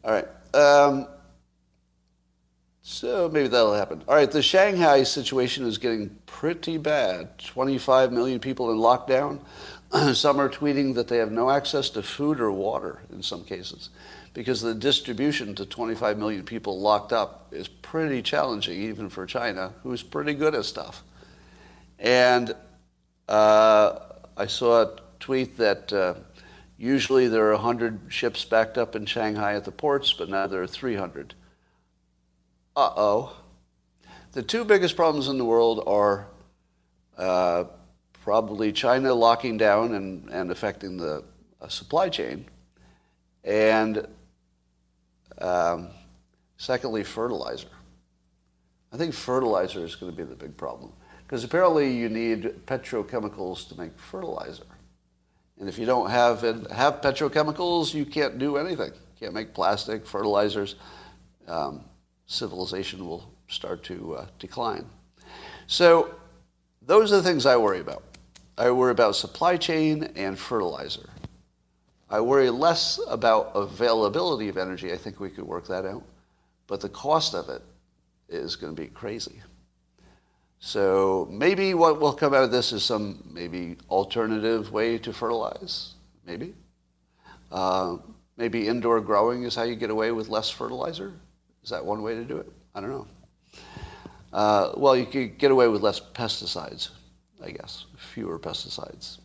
[0.05, 0.27] All right.
[0.55, 1.07] Um,
[2.83, 4.03] so maybe that'll happen.
[4.07, 7.39] All right, the Shanghai situation is getting pretty bad.
[7.39, 9.41] 25 million people in lockdown.
[10.15, 13.89] some are tweeting that they have no access to food or water in some cases
[14.35, 19.73] because the distribution to 25 million people locked up is pretty challenging, even for China,
[19.83, 21.05] who's pretty good at stuff.
[21.99, 22.55] And
[23.29, 23.99] uh,
[24.37, 26.15] I saw a tweet that uh,
[26.77, 30.63] usually there are 100 ships backed up in Shanghai at the ports, but now there
[30.63, 31.35] are 300.
[32.77, 33.37] Uh oh.
[34.33, 36.27] The two biggest problems in the world are
[37.17, 37.65] uh,
[38.25, 41.23] probably China locking down and, and affecting the
[41.61, 42.47] uh, supply chain,
[43.45, 44.07] and
[45.39, 45.89] um,
[46.57, 47.69] secondly, fertilizer.
[48.93, 50.93] I think fertilizer is going to be the big problem.
[51.27, 54.67] Because apparently you need petrochemicals to make fertilizer.
[55.59, 58.93] And if you don't have, have petrochemicals, you can't do anything.
[58.93, 60.75] You can't make plastic, fertilizers.
[61.47, 61.85] Um,
[62.27, 64.87] civilization will start to uh, decline.
[65.67, 66.15] So
[66.83, 68.03] those are the things I worry about.
[68.57, 71.09] I worry about supply chain and fertilizer.
[72.11, 74.93] I worry less about availability of energy.
[74.93, 76.05] I think we could work that out.
[76.67, 77.63] But the cost of it
[78.29, 79.41] is going to be crazy.
[80.67, 85.93] So maybe what will come out of this is some maybe alternative way to fertilize.
[86.27, 86.55] Maybe.
[87.53, 87.99] Uh,
[88.39, 91.13] maybe indoor growing is how you get away with less fertilizer.
[91.63, 92.51] Is that one way to do it?
[92.75, 93.07] I don't know.
[94.33, 96.89] Uh, well, you could get away with less pesticides,
[97.45, 99.19] I guess, fewer pesticides.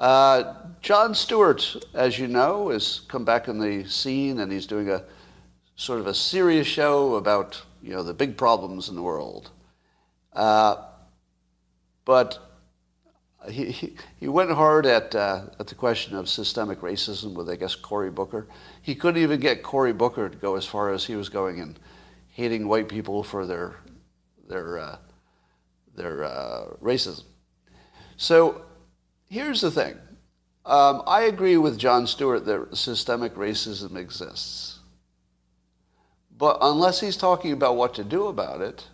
[0.00, 4.90] Uh, Jon Stewart, as you know, has come back in the scene and he's doing
[4.90, 5.04] a
[5.76, 9.52] sort of a serious show about you know the big problems in the world.
[10.36, 10.76] Uh,
[12.04, 12.38] but
[13.50, 17.56] he, he, he, went hard at, uh, at the question of systemic racism with, I
[17.56, 18.46] guess, Cory Booker.
[18.82, 21.78] He couldn't even get Cory Booker to go as far as he was going in
[22.28, 23.76] hating white people for their,
[24.46, 24.98] their, uh,
[25.96, 27.24] their uh, racism.
[28.18, 28.62] So
[29.30, 29.96] here's the thing.
[30.66, 34.80] Um, I agree with Jon Stewart that systemic racism exists.
[36.36, 38.86] But unless he's talking about what to do about it,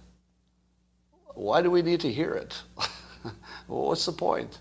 [1.35, 2.61] why do we need to hear it?
[3.69, 4.59] well, what's the point?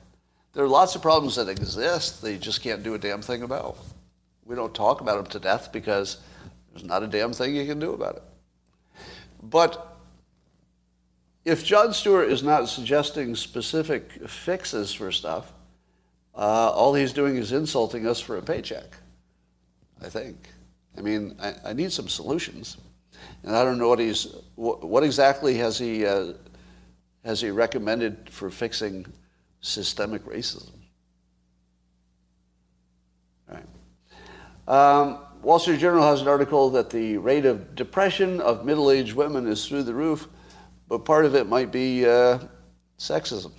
[0.54, 3.44] There are lots of problems that exist that you just can't do a damn thing
[3.44, 3.78] about.
[4.46, 6.18] We don't talk about them to death because
[6.72, 8.24] there's not a damn thing you can do about it.
[9.44, 9.98] But
[11.46, 15.52] if Jon Stewart is not suggesting specific fixes for stuff,
[16.36, 18.96] uh, all he's doing is insulting us for a paycheck,
[20.02, 20.38] I think.
[20.98, 22.78] I mean, I, I need some solutions.
[23.44, 26.34] And I don't know what he's, what, what exactly has he uh,
[27.24, 29.06] has he recommended for fixing
[29.62, 30.72] systemic racism?
[34.68, 39.48] Um, Wall Street Journal has an article that the rate of depression of middle-aged women
[39.48, 40.28] is through the roof,
[40.88, 42.40] but part of it might be uh,
[42.98, 43.52] sexism.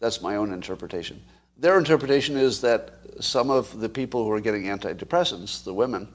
[0.00, 1.22] That's my own interpretation.
[1.56, 6.08] Their interpretation is that some of the people who are getting antidepressants, the women,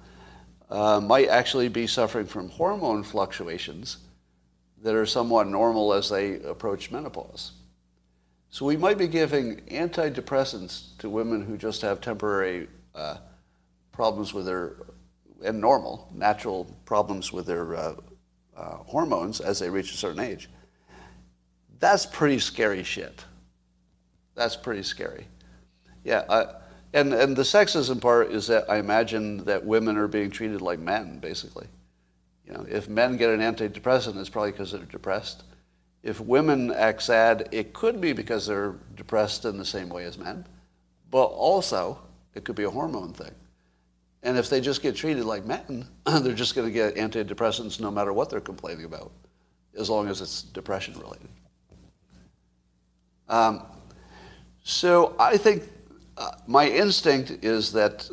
[0.70, 3.98] uh, might actually be suffering from hormone fluctuations
[4.82, 7.52] that are somewhat normal as they approach menopause.
[8.50, 13.18] So we might be giving antidepressants to women who just have temporary uh,
[13.92, 14.78] problems with their,
[15.44, 17.96] and normal, natural problems with their uh,
[18.58, 20.50] uh, hormones as they reach a certain age.
[21.80, 23.24] That's pretty scary shit.
[24.36, 25.28] That's pretty scary.
[26.04, 26.46] Yeah,
[26.94, 30.80] And, and the sexism part is that I imagine that women are being treated like
[30.80, 31.68] men, basically.
[32.50, 35.44] You know, if men get an antidepressant, it's probably because they're depressed.
[36.02, 40.18] If women act sad, it could be because they're depressed in the same way as
[40.18, 40.48] men,
[41.12, 42.00] but also
[42.34, 43.32] it could be a hormone thing.
[44.24, 47.92] And if they just get treated like men, they're just going to get antidepressants no
[47.92, 49.12] matter what they're complaining about,
[49.78, 51.30] as long as it's depression related.
[53.28, 53.64] Um,
[54.64, 55.64] so I think
[56.18, 58.10] uh, my instinct is that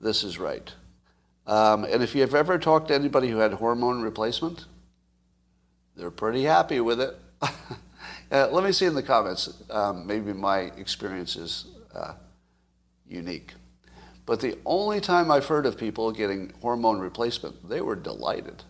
[0.00, 0.72] this is right.
[1.46, 4.64] Um, and if you've ever talked to anybody who had hormone replacement,
[5.96, 7.16] they're pretty happy with it.
[7.40, 9.62] uh, let me see in the comments.
[9.70, 12.14] Um, maybe my experience is uh,
[13.08, 13.54] unique.
[14.26, 18.64] But the only time I've heard of people getting hormone replacement, they were delighted.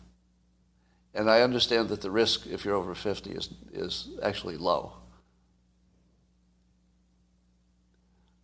[1.15, 4.93] And I understand that the risk, if you're over 50, is, is actually low.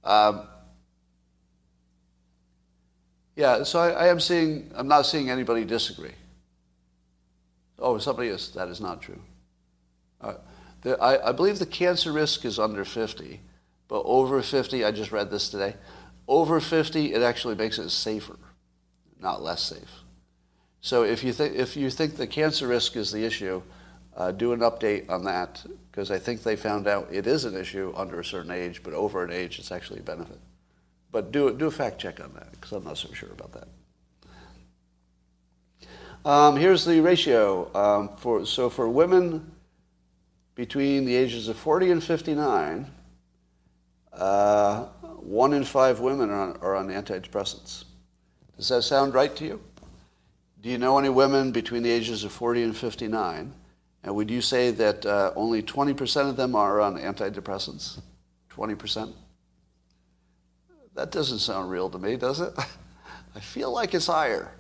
[0.03, 0.49] Um,
[3.43, 6.14] yeah, so I, I, am seeing, I'm not seeing anybody disagree.
[7.76, 9.20] Oh, somebody is, that is not true.
[10.20, 10.34] Uh,
[11.01, 13.40] I, I believe the cancer risk is under 50,
[13.88, 15.74] but over 50, I just read this today,
[16.28, 18.36] over 50, it actually makes it safer,
[19.20, 19.90] not less safe.
[20.80, 23.61] So if you, th- if you think the cancer risk is the issue,
[24.16, 27.57] uh, do an update on that because I think they found out it is an
[27.57, 30.38] issue under a certain age, but over an age, it's actually a benefit.
[31.12, 33.68] But do, do a fact check on that because I'm not so sure about that.
[36.24, 37.70] Um, here's the ratio.
[37.74, 39.52] Um, for, so for women
[40.54, 42.90] between the ages of 40 and 59,
[44.12, 44.84] uh,
[45.20, 47.84] one in five women are on, are on antidepressants.
[48.56, 49.62] Does that sound right to you?
[50.60, 53.52] Do you know any women between the ages of 40 and 59
[54.04, 58.00] and would you say that uh, only 20% of them are on antidepressants?
[58.50, 59.12] 20%?
[60.95, 62.53] That doesn't sound real to me, does it?
[63.34, 64.53] I feel like it's higher.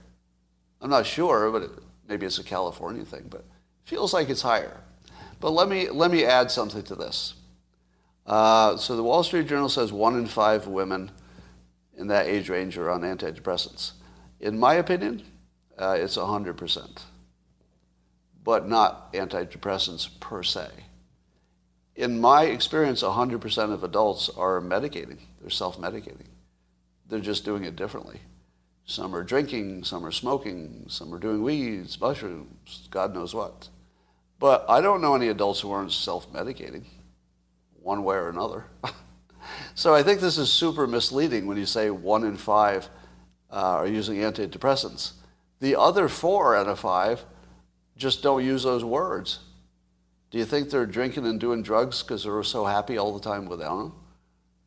[0.80, 1.70] I'm not sure, but it,
[2.08, 3.46] maybe it's a California thing, but it
[3.84, 4.80] feels like it's higher.
[5.40, 7.34] But let me, let me add something to this.
[8.26, 11.10] Uh, so the Wall Street Journal says one in five women
[11.96, 13.92] in that age range are on antidepressants.
[14.40, 15.22] In my opinion,
[15.78, 17.02] uh, it's 100%
[18.44, 20.68] but not antidepressants per se.
[21.94, 25.18] In my experience, 100% of adults are medicating.
[25.40, 26.26] They're self-medicating.
[27.08, 28.20] They're just doing it differently.
[28.84, 33.68] Some are drinking, some are smoking, some are doing weeds, mushrooms, God knows what.
[34.38, 36.84] But I don't know any adults who aren't self-medicating,
[37.80, 38.64] one way or another.
[39.74, 42.88] so I think this is super misleading when you say one in five
[43.50, 45.12] uh, are using antidepressants.
[45.60, 47.24] The other four out of five
[47.96, 49.40] just don't use those words.
[50.32, 53.44] Do you think they're drinking and doing drugs because they're so happy all the time
[53.46, 53.92] without them?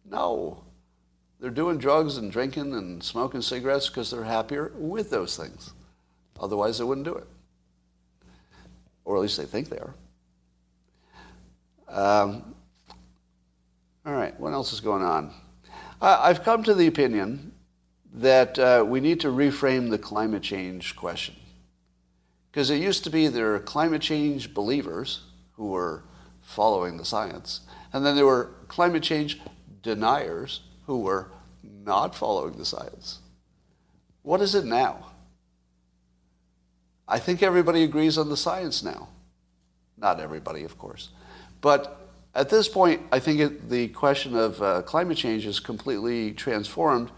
[0.05, 0.63] No.
[1.39, 5.73] They're doing drugs and drinking and smoking cigarettes because they're happier with those things.
[6.39, 7.27] Otherwise, they wouldn't do it.
[9.05, 9.95] Or at least they think they are.
[11.89, 12.55] Um,
[14.05, 15.33] all right, what else is going on?
[15.99, 17.53] I, I've come to the opinion
[18.13, 21.35] that uh, we need to reframe the climate change question.
[22.51, 25.21] Because it used to be there were climate change believers
[25.57, 26.03] who were
[26.41, 29.39] following the science, and then there were climate change
[29.81, 31.31] deniers who were
[31.63, 33.19] not following the science.
[34.21, 35.11] What is it now?
[37.07, 39.09] I think everybody agrees on the science now.
[39.97, 41.09] Not everybody, of course.
[41.61, 46.31] But at this point, I think it, the question of uh, climate change is completely
[46.33, 47.11] transformed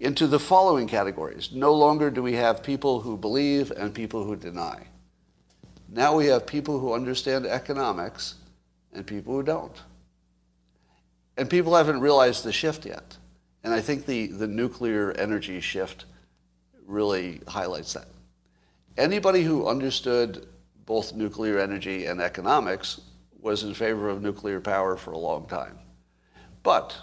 [0.00, 1.50] into the following categories.
[1.52, 4.86] No longer do we have people who believe and people who deny.
[5.88, 8.34] Now we have people who understand economics
[8.92, 9.82] and people who don't.
[11.36, 13.16] And people haven't realized the shift yet.
[13.64, 16.04] And I think the, the nuclear energy shift
[16.86, 18.08] really highlights that.
[18.96, 20.48] Anybody who understood
[20.84, 23.00] both nuclear energy and economics
[23.40, 25.78] was in favor of nuclear power for a long time.
[26.62, 26.96] But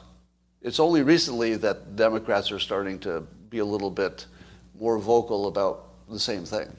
[0.61, 4.25] it's only recently that Democrats are starting to be a little bit
[4.77, 6.75] more vocal about the same thing.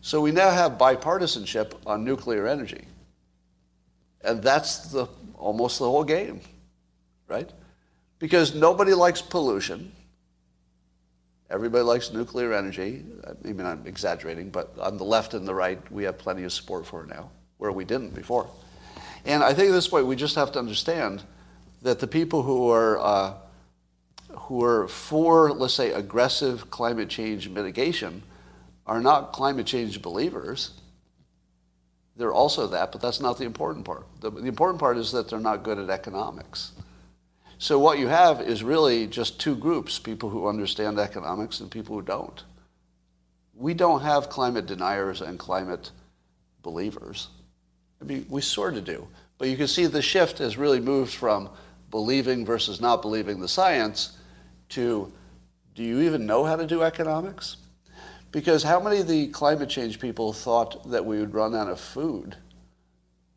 [0.00, 2.86] So we now have bipartisanship on nuclear energy.
[4.22, 6.40] And that's the, almost the whole game,
[7.26, 7.50] right?
[8.18, 9.92] Because nobody likes pollution.
[11.50, 13.04] Everybody likes nuclear energy.
[13.26, 16.52] I mean, I'm exaggerating, but on the left and the right, we have plenty of
[16.52, 18.48] support for it now, where we didn't before.
[19.24, 21.22] And I think at this point, we just have to understand
[21.82, 23.34] that the people who are uh,
[24.30, 28.22] who are for, let's say, aggressive climate change mitigation
[28.88, 30.72] are not climate change believers.
[32.16, 34.06] They're also that, but that's not the important part.
[34.20, 36.72] The, the important part is that they're not good at economics.
[37.58, 41.96] So what you have is really just two groups, people who understand economics and people
[41.96, 42.42] who don't.
[43.54, 45.90] We don't have climate deniers and climate
[46.62, 47.28] believers.
[48.00, 49.06] I mean, we sort of do.
[49.38, 51.50] But you can see the shift has really moved from
[51.90, 54.16] believing versus not believing the science
[54.70, 55.12] to
[55.74, 57.56] do you even know how to do economics?
[58.30, 61.80] Because how many of the climate change people thought that we would run out of
[61.80, 62.36] food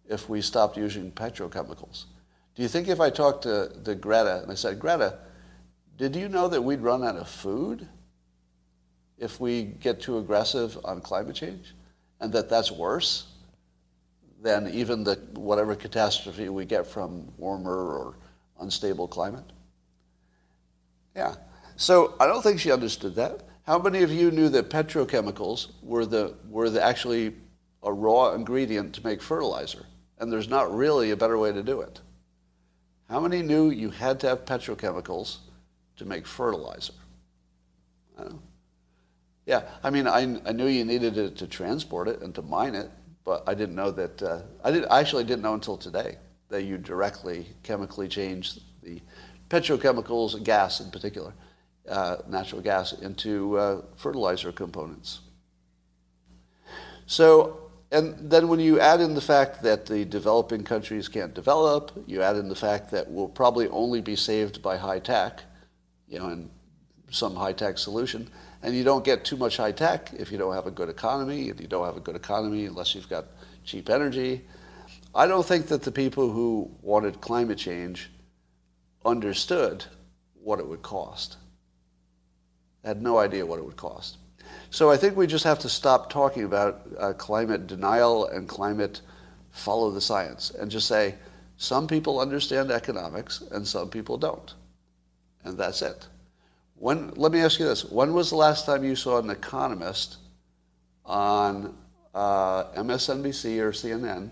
[0.07, 2.05] if we stopped using petrochemicals?
[2.55, 5.19] Do you think if I talked to, to Greta and I said, Greta,
[5.97, 7.87] did you know that we'd run out of food
[9.17, 11.73] if we get too aggressive on climate change?
[12.19, 13.27] And that that's worse
[14.41, 18.17] than even the whatever catastrophe we get from warmer or
[18.59, 19.45] unstable climate?
[21.15, 21.35] Yeah.
[21.77, 23.43] So I don't think she understood that.
[23.63, 27.35] How many of you knew that petrochemicals were the were the actually
[27.83, 29.85] a raw ingredient to make fertilizer,
[30.19, 32.01] and there's not really a better way to do it?
[33.09, 35.37] How many knew you had to have petrochemicals
[35.97, 36.93] to make fertilizer?
[38.17, 38.39] I.
[39.45, 42.75] Yeah, I mean, I, I knew you needed it to transport it and to mine
[42.75, 42.89] it,
[43.25, 44.21] but I didn't know that.
[44.21, 44.85] Uh, I did.
[44.85, 46.17] I actually didn't know until today
[46.49, 49.01] that you directly chemically change the
[49.49, 51.33] petrochemicals, gas in particular,
[51.89, 55.21] uh, natural gas, into uh, fertilizer components.
[57.05, 61.91] So, and then when you add in the fact that the developing countries can't develop,
[62.07, 65.43] you add in the fact that we'll probably only be saved by high tech,
[66.07, 66.49] you know, and
[67.09, 68.29] some high tech solution,
[68.63, 71.49] and you don't get too much high tech if you don't have a good economy,
[71.49, 73.25] and you don't have a good economy unless you've got
[73.65, 74.45] cheap energy.
[75.13, 78.09] I don't think that the people who wanted climate change
[79.03, 79.83] understood
[80.41, 81.37] what it would cost.
[82.83, 84.17] Had no idea what it would cost.
[84.69, 89.01] So I think we just have to stop talking about uh, climate denial and climate
[89.51, 91.15] follow the science and just say
[91.57, 94.53] some people understand economics and some people don't.
[95.43, 96.07] And that's it.
[96.75, 97.85] When, let me ask you this.
[97.85, 100.17] When was the last time you saw an economist
[101.05, 101.75] on
[102.15, 104.31] uh, MSNBC or CNN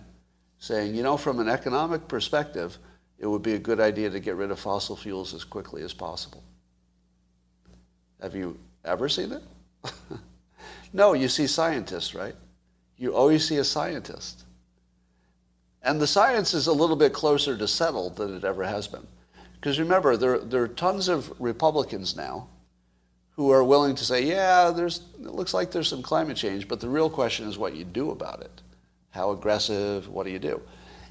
[0.58, 2.78] saying, you know, from an economic perspective,
[3.20, 5.94] it would be a good idea to get rid of fossil fuels as quickly as
[5.94, 6.44] possible.
[8.22, 9.44] Have you ever seen it?
[10.94, 12.36] no, you see scientists, right?
[12.98, 14.44] You always see a scientist.
[15.82, 19.08] And the science is a little bit closer to settled than it ever has been.
[19.56, 22.48] Because remember, there, there are tons of Republicans now
[23.32, 26.82] who are willing to say, yeah, there's, it looks like there's some climate change, but
[26.82, 28.62] the real question is what you do about it.
[29.12, 30.62] How aggressive, what do you do?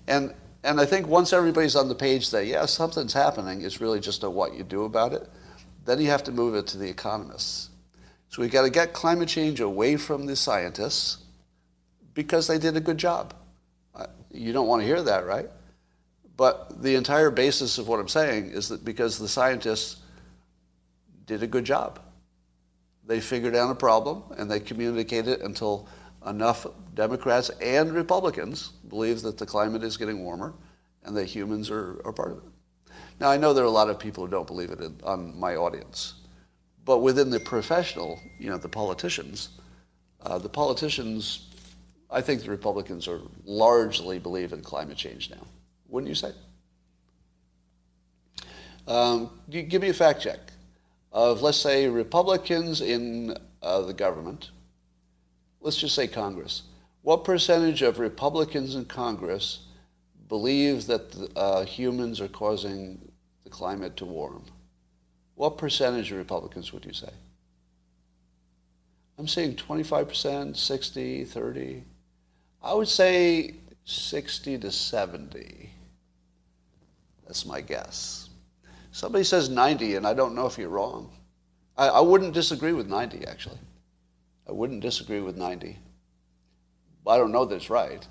[0.06, 0.34] And
[0.64, 4.24] and I think once everybody's on the page that, yeah, something's happening, it's really just
[4.24, 5.28] a what you do about it,
[5.88, 7.70] then you have to move it to the economists.
[8.28, 11.24] So we've got to get climate change away from the scientists
[12.12, 13.32] because they did a good job.
[13.94, 15.48] Uh, you don't want to hear that, right?
[16.36, 20.02] But the entire basis of what I'm saying is that because the scientists
[21.24, 22.00] did a good job.
[23.06, 25.88] They figured out a problem and they communicated it until
[26.26, 30.52] enough Democrats and Republicans believe that the climate is getting warmer
[31.04, 32.57] and that humans are, are part of it.
[33.20, 35.38] Now, I know there are a lot of people who don't believe it in, on
[35.38, 36.14] my audience,
[36.84, 39.50] but within the professional, you know, the politicians,
[40.22, 41.48] uh, the politicians,
[42.10, 45.46] I think the Republicans are largely believe in climate change now.
[45.88, 46.32] Wouldn't you say?
[48.86, 50.38] Um, give me a fact check
[51.12, 54.50] of, let's say, Republicans in uh, the government
[55.60, 56.62] let's just say Congress.
[57.02, 59.66] What percentage of Republicans in Congress
[60.28, 63.07] believe that uh, humans are causing
[63.48, 64.42] the climate to warm?
[65.34, 67.10] What percentage of Republicans would you say?
[69.18, 71.84] I'm saying 25%, 60, 30.
[72.62, 75.70] I would say 60 to 70.
[77.26, 78.28] That's my guess.
[78.92, 81.10] Somebody says 90, and I don't know if you're wrong.
[81.76, 83.58] I, I wouldn't disagree with 90, actually.
[84.48, 85.78] I wouldn't disagree with 90.
[87.06, 88.06] I don't know that's right.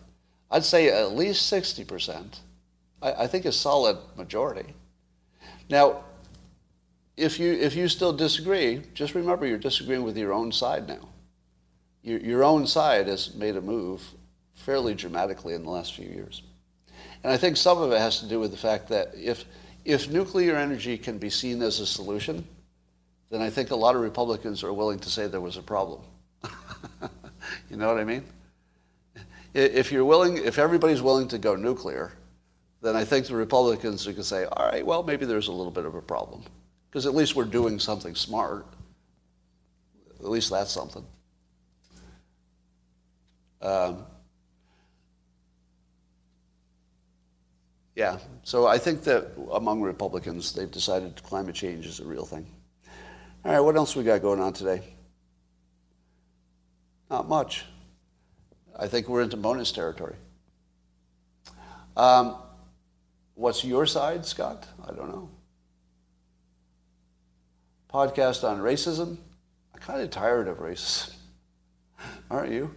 [0.49, 2.39] I'd say at least 60%.
[3.01, 4.73] I, I think a solid majority.
[5.69, 6.03] Now,
[7.15, 11.09] if you, if you still disagree, just remember you're disagreeing with your own side now.
[12.03, 14.03] Your, your own side has made a move
[14.53, 16.43] fairly dramatically in the last few years.
[17.23, 19.45] And I think some of it has to do with the fact that if,
[19.83, 22.47] if nuclear energy can be seen as a solution,
[23.29, 26.01] then I think a lot of Republicans are willing to say there was a problem.
[27.69, 28.23] you know what I mean?
[29.53, 32.13] If you're willing, if everybody's willing to go nuclear,
[32.81, 35.85] then I think the Republicans can say, all right, well, maybe there's a little bit
[35.85, 36.43] of a problem.
[36.89, 38.65] Because at least we're doing something smart.
[40.19, 41.05] At least that's something.
[43.61, 44.05] Um,
[47.97, 48.19] Yeah.
[48.43, 52.45] So I think that among Republicans, they've decided climate change is a real thing.
[53.43, 54.83] All right, what else we got going on today?
[57.09, 57.65] Not much.
[58.77, 60.15] I think we're into bonus territory.
[61.95, 62.35] Um,
[63.37, 64.67] what's your side, Scott?
[64.85, 65.29] I don't know.
[67.93, 69.17] Podcast on racism.
[69.73, 71.13] I'm kind of tired of racism.
[72.31, 72.73] Aren't you?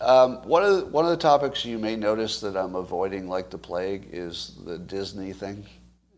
[0.00, 3.50] Um, one of the, one of the topics you may notice that I'm avoiding like
[3.50, 5.66] the plague is the Disney thing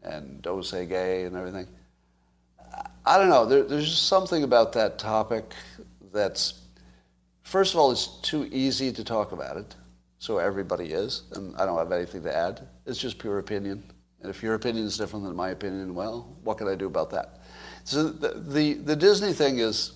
[0.03, 1.67] and Don't Say Gay and everything.
[3.05, 3.47] I don't know.
[3.47, 5.55] There, there's just something about that topic
[6.13, 6.61] that's,
[7.43, 9.75] first of all, it's too easy to talk about it.
[10.23, 12.69] So everybody is, and I don't have anything to add.
[12.87, 13.83] It's just pure opinion.
[14.21, 17.11] And if your opinion is different than my opinion, well, what can I do about
[17.11, 17.41] that?
[17.83, 19.95] So the, the, the Disney thing is,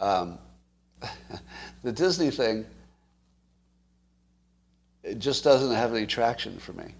[0.00, 0.38] um,
[1.82, 2.64] the Disney thing,
[5.02, 6.94] it just doesn't have any traction for me.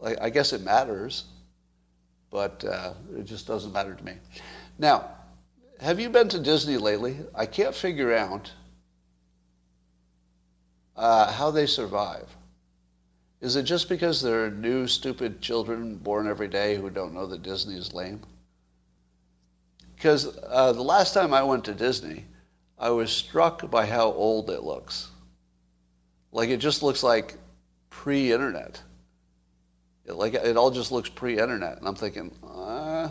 [0.00, 1.26] Like, I guess it matters,
[2.32, 4.14] but uh, it just doesn't matter to me.
[4.80, 5.10] Now,
[5.78, 7.18] have you been to Disney lately?
[7.36, 8.50] I can't figure out
[10.96, 12.28] uh, how they survive.
[13.40, 17.26] Is it just because there are new, stupid children born every day who don't know
[17.26, 18.22] that Disney is lame?
[19.94, 22.24] Because uh, the last time I went to Disney,
[22.78, 25.08] I was struck by how old it looks.
[26.32, 27.36] Like it just looks like
[27.90, 28.82] pre-internet.
[30.04, 33.10] It, like it all just looks pre-internet, and I'm thinking, uh,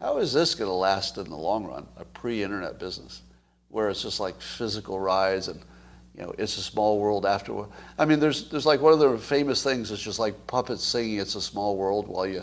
[0.00, 1.86] how is this going to last in the long run?
[1.96, 3.22] A pre-internet business,
[3.68, 5.60] where it's just like physical rides and
[6.16, 7.68] you know, it's a small world afterward.
[7.98, 11.18] I mean, there's, there's like one of the famous things is just like puppets singing
[11.18, 12.42] It's a Small World while you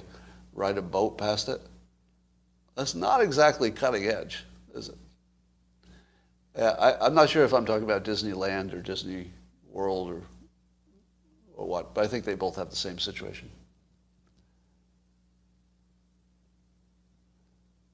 [0.53, 1.59] ride a boat past it.
[2.76, 4.45] That's not exactly cutting edge,
[4.76, 4.95] is it?
[6.55, 9.32] I, I'm not sure if I'm talking about Disneyland or Disney
[9.71, 10.21] World or,
[11.55, 13.49] or what, but I think they both have the same situation.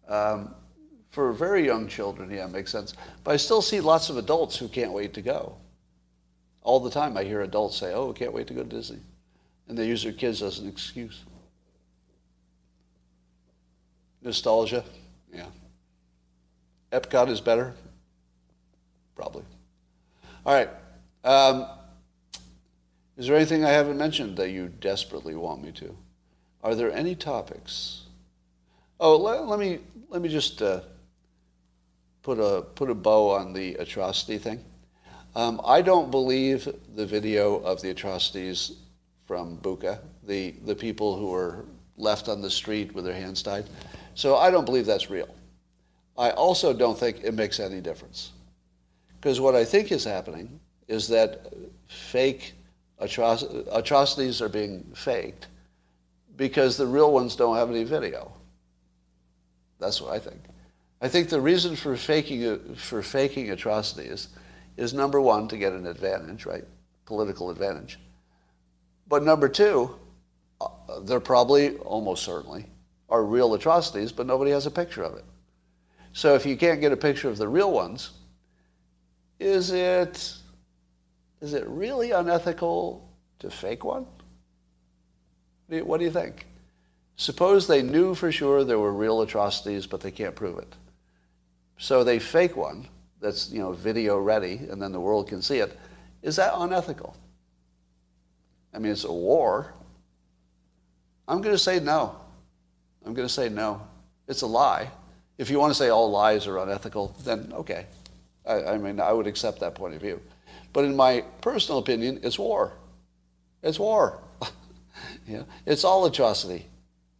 [0.09, 0.55] Um,
[1.11, 2.95] for very young children, yeah, it makes sense.
[3.23, 5.55] But I still see lots of adults who can't wait to go.
[6.70, 8.99] All the time I hear adults say, oh, can't wait to go to Disney.
[9.67, 11.24] And they use their kids as an excuse.
[14.22, 14.84] Nostalgia,
[15.34, 15.47] yeah.
[16.91, 17.74] Epcot is better?
[19.15, 19.41] Probably.
[20.45, 20.70] All right.
[21.24, 21.65] Um,
[23.17, 25.97] is there anything I haven't mentioned that you desperately want me to?
[26.63, 28.03] Are there any topics?
[28.99, 30.82] Oh, let, let me let me just uh,
[32.22, 34.63] put a put a bow on the atrocity thing.
[35.40, 38.74] Um, I don't believe the video of the atrocities
[39.26, 41.64] from Bucha, the, the people who were
[41.96, 43.64] left on the street with their hands tied.
[44.16, 45.34] So I don't believe that's real.
[46.18, 48.34] I also don't think it makes any difference.
[49.16, 50.60] Because what I think is happening
[50.90, 51.54] is that
[51.88, 52.52] fake
[53.02, 55.48] atroc- atrocities are being faked
[56.36, 58.30] because the real ones don't have any video.
[59.80, 60.42] That's what I think.
[61.02, 64.28] I think the reason for faking, for faking atrocities
[64.80, 66.63] is number one, to get an advantage, right?
[67.05, 67.99] Political advantage.
[69.09, 69.93] But number two,
[70.61, 70.69] uh,
[71.01, 72.65] there probably, almost certainly,
[73.09, 75.25] are real atrocities, but nobody has a picture of it.
[76.13, 78.11] So if you can't get a picture of the real ones,
[79.38, 80.34] is it,
[81.41, 83.05] is it really unethical
[83.39, 84.05] to fake one?
[85.67, 86.47] What do you think?
[87.17, 90.73] Suppose they knew for sure there were real atrocities, but they can't prove it.
[91.77, 92.88] So they fake one
[93.20, 95.78] that's you know video ready and then the world can see it
[96.22, 97.15] is that unethical?
[98.74, 99.74] I mean it's a war.
[101.28, 102.15] I'm going to say no.
[103.05, 103.88] I'm going to say no.
[104.28, 104.89] It's a lie.
[105.38, 107.86] If you want to say all lies are unethical then okay.
[108.45, 110.22] I, I mean i would accept that point of view.
[110.74, 112.74] But in my personal opinion it's war.
[113.63, 114.20] It's war.
[115.28, 116.65] Know, it's all atrocity.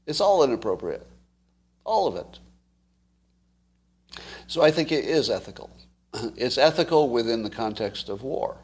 [0.08, 1.06] It's all inappropriate.
[1.86, 2.40] All of it.
[4.48, 5.70] So i think it is ethical
[6.36, 8.58] it's ethical within the context of war.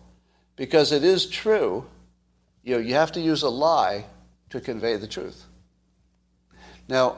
[0.56, 1.86] Because it is true,
[2.64, 4.06] you know, you have to use a lie
[4.50, 5.46] to convey the truth.
[6.88, 7.18] Now,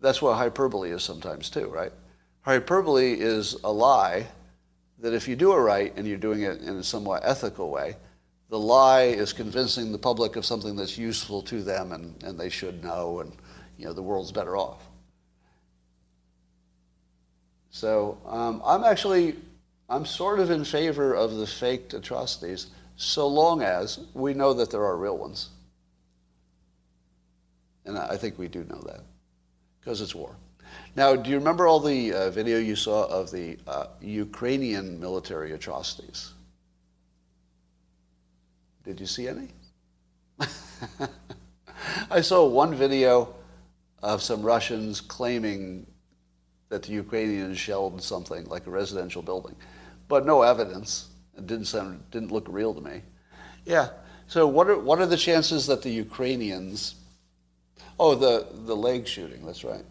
[0.00, 1.92] that's what hyperbole is sometimes too, right?
[2.42, 4.26] Hyperbole is a lie
[4.98, 7.96] that if you do it right and you're doing it in a somewhat ethical way,
[8.50, 12.50] the lie is convincing the public of something that's useful to them and, and they
[12.50, 13.32] should know and
[13.78, 14.88] you know the world's better off.
[17.72, 19.34] So um, I'm actually,
[19.88, 24.70] I'm sort of in favor of the faked atrocities so long as we know that
[24.70, 25.48] there are real ones.
[27.84, 29.00] And I think we do know that
[29.80, 30.36] because it's war.
[30.94, 35.52] Now, do you remember all the uh, video you saw of the uh, Ukrainian military
[35.52, 36.32] atrocities?
[38.84, 39.48] Did you see any?
[42.10, 43.34] I saw one video
[44.02, 45.86] of some Russians claiming
[46.72, 49.54] that the Ukrainians shelled something like a residential building,
[50.08, 51.10] but no evidence.
[51.36, 53.02] It didn't sound, didn't look real to me.
[53.66, 53.90] Yeah.
[54.26, 56.94] So what are what are the chances that the Ukrainians?
[58.00, 59.44] Oh, the the leg shooting.
[59.44, 59.84] That's right.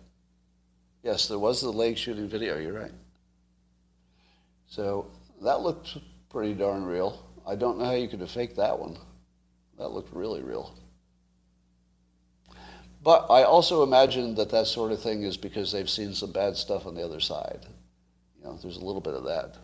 [1.03, 2.57] Yes, there was the leg shooting video.
[2.57, 2.97] You're right.
[4.65, 5.05] So
[5.43, 5.99] that looked
[6.31, 7.23] pretty darn real.
[7.45, 8.97] I don't know how you could have faked that one.
[9.77, 10.73] That looked really real.
[13.03, 16.55] But I also imagine that that sort of thing is because they've seen some bad
[16.55, 17.65] stuff on the other side.
[18.37, 19.57] You know, there's a little bit of that.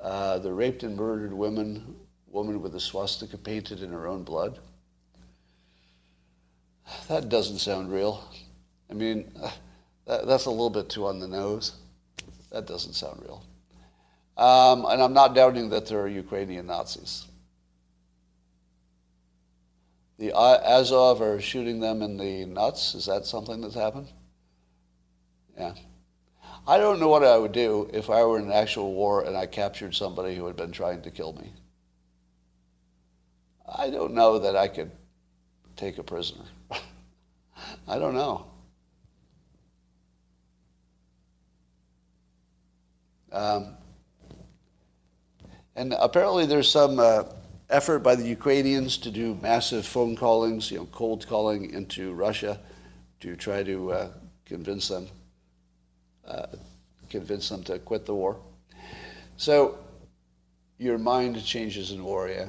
[0.00, 1.96] Uh, the raped and murdered woman,
[2.26, 4.58] woman with a swastika painted in her own blood.
[7.08, 8.26] That doesn't sound real.
[8.90, 9.32] I mean,
[10.06, 11.72] that, that's a little bit too on the nose.
[12.50, 13.44] That doesn't sound real.
[14.36, 17.26] Um, and I'm not doubting that there are Ukrainian Nazis.
[20.18, 22.94] The Azov are shooting them in the nuts.
[22.94, 24.08] Is that something that's happened?
[25.56, 25.74] Yeah.
[26.66, 29.36] I don't know what I would do if I were in an actual war and
[29.36, 31.52] I captured somebody who had been trying to kill me.
[33.66, 34.90] I don't know that I could
[35.76, 36.44] take a prisoner.
[37.88, 38.46] I don't know.
[43.32, 43.76] Um,
[45.74, 47.24] and apparently there's some uh,
[47.70, 52.60] effort by the Ukrainians to do massive phone callings, you know, cold calling into Russia
[53.20, 54.08] to try to uh,
[54.44, 55.08] convince them,
[56.26, 56.46] uh,
[57.08, 58.36] convince them to quit the war.
[59.36, 59.78] So
[60.78, 62.46] your mind changes in war, yeah.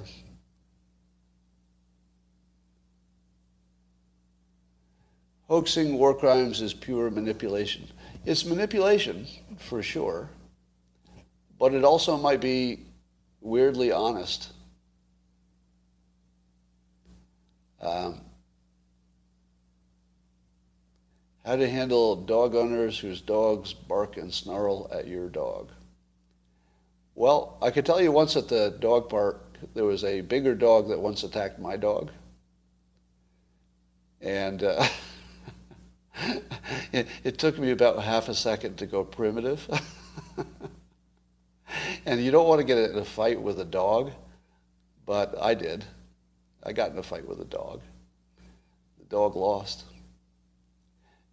[5.47, 7.88] Hoaxing war crimes is pure manipulation.
[8.26, 9.28] It's manipulation,
[9.59, 10.30] for sure,
[11.59, 12.80] but it also might be
[13.41, 14.55] weirdly honest.
[17.86, 18.22] Um,
[21.46, 25.70] how to handle dog owners whose dogs bark and snarl at your dog.
[27.14, 30.90] Well, I could tell you once at the dog park, there was a bigger dog
[30.90, 32.10] that once attacked my dog.
[34.20, 34.88] And uh,
[36.92, 39.70] it, it took me about half a second to go primitive.
[42.08, 44.12] and you don't want to get in a fight with a dog,
[45.06, 45.86] but I did.
[46.66, 47.82] I got in a fight with a dog.
[48.97, 49.84] The dog lost.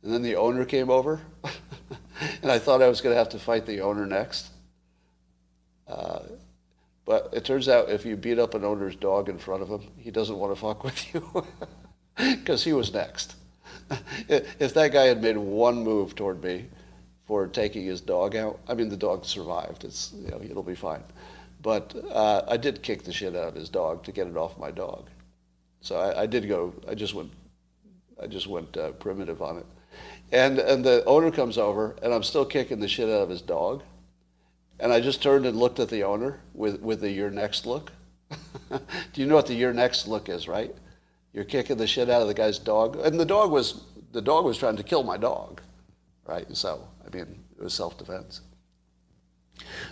[0.03, 1.21] And then the owner came over,
[2.43, 4.51] and I thought I was going to have to fight the owner next.
[5.87, 6.21] Uh,
[7.05, 9.89] but it turns out if you beat up an owner's dog in front of him,
[9.97, 11.47] he doesn't want to fuck with you
[12.17, 13.37] because he was next.
[14.29, 16.67] if that guy had made one move toward me
[17.27, 19.85] for taking his dog out, I mean, the dog survived.
[19.85, 21.03] It's, you know, it'll be fine.
[21.61, 24.59] But uh, I did kick the shit out of his dog to get it off
[24.59, 25.09] my dog.
[25.83, 26.73] So I, I did go.
[26.89, 27.31] I just went.
[28.21, 29.67] I just went uh, primitive on it.
[30.31, 33.43] And and the owner comes over, and I'm still kicking the shit out of his
[33.43, 33.83] dog.
[34.81, 37.93] And I just turned and looked at the owner with with the "you're next" look.
[38.71, 40.75] Do you know what the "you're next" look is, right?
[41.33, 44.45] You're kicking the shit out of the guy's dog, and the dog was the dog
[44.45, 45.61] was trying to kill my dog,
[46.27, 46.47] right?
[46.57, 48.41] So I mean, it was self-defense.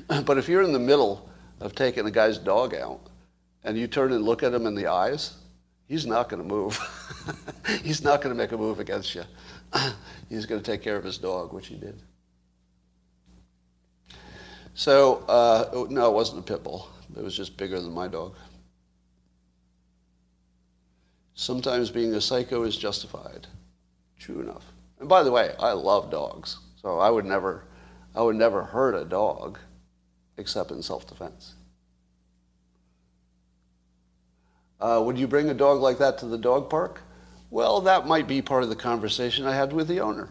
[0.25, 1.29] But if you're in the middle
[1.61, 3.01] of taking a guy's dog out,
[3.65, 5.35] and you turn and look at him in the eyes,
[5.91, 6.79] he's not going to move.
[7.83, 9.25] he's not going to make a move against you.
[10.31, 12.01] he's going to take care of his dog, which he did.
[14.73, 16.89] So, uh, no, it wasn't a pit bull.
[17.17, 18.37] It was just bigger than my dog.
[21.35, 23.49] Sometimes being a psycho is justified.
[24.19, 24.65] True enough.
[25.01, 26.59] And by the way, I love dogs.
[26.81, 27.65] So I would never,
[28.15, 29.59] I would never hurt a dog
[30.37, 31.55] except in self-defense.
[34.81, 37.03] Uh, would you bring a dog like that to the dog park?
[37.51, 40.31] Well, that might be part of the conversation I had with the owner.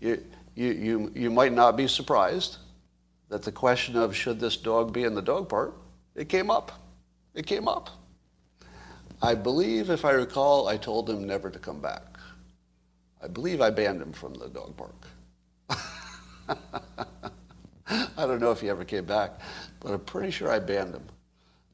[0.00, 2.58] You, you, you, you might not be surprised
[3.28, 5.76] that the question of should this dog be in the dog park,
[6.14, 6.72] it came up.
[7.34, 7.90] It came up.
[9.22, 12.18] I believe, if I recall, I told him never to come back.
[13.22, 15.06] I believe I banned him from the dog park.
[17.88, 19.40] I don't know if he ever came back,
[19.80, 21.04] but I'm pretty sure I banned him.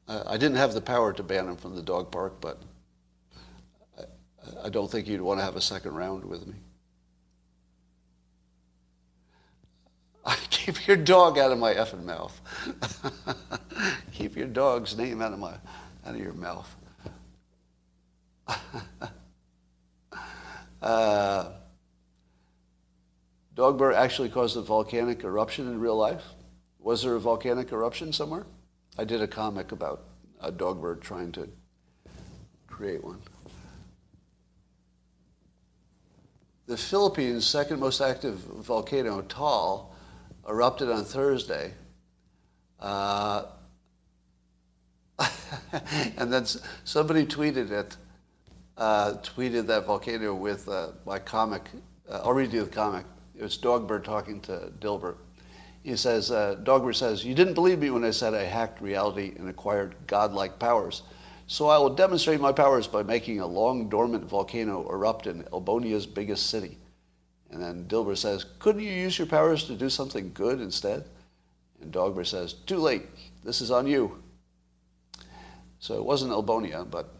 [0.09, 2.59] I didn't have the power to ban him from the dog park, but
[3.97, 4.03] I,
[4.65, 6.55] I don't think you'd want to have a second round with me.
[10.25, 12.39] I Keep your dog out of my effing mouth.
[14.13, 15.53] Keep your dog's name out of my
[16.05, 16.75] out of your mouth.
[20.81, 21.49] uh,
[23.55, 26.23] Dogbert actually caused a volcanic eruption in real life.
[26.79, 28.45] Was there a volcanic eruption somewhere?
[28.99, 30.03] I did a comic about
[30.41, 31.47] a Dogbert trying to
[32.67, 33.21] create one.
[36.65, 39.95] The Philippines' second most active volcano, Taal,
[40.49, 41.71] erupted on Thursday.
[42.77, 43.45] Uh,
[46.17, 46.45] and then
[46.83, 47.95] somebody tweeted it,
[48.75, 51.69] uh, tweeted that volcano with uh, my comic.
[52.09, 53.05] Uh, I'll read you the comic.
[53.33, 55.15] It was Dogbert talking to Dilbert.
[55.83, 59.33] He says, uh, Dogbert says, You didn't believe me when I said I hacked reality
[59.37, 61.03] and acquired godlike powers.
[61.47, 66.05] So I will demonstrate my powers by making a long dormant volcano erupt in Elbonia's
[66.05, 66.77] biggest city.
[67.49, 71.05] And then Dilbert says, Couldn't you use your powers to do something good instead?
[71.81, 73.03] And Dogbert says, Too late.
[73.43, 74.21] This is on you.
[75.79, 77.15] So it wasn't Albonia, but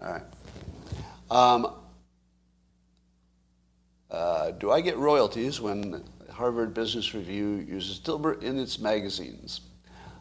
[0.00, 0.22] all right.
[1.30, 1.81] Um,
[4.12, 9.62] uh, do I get royalties when Harvard Business Review uses Dilbert in its magazines?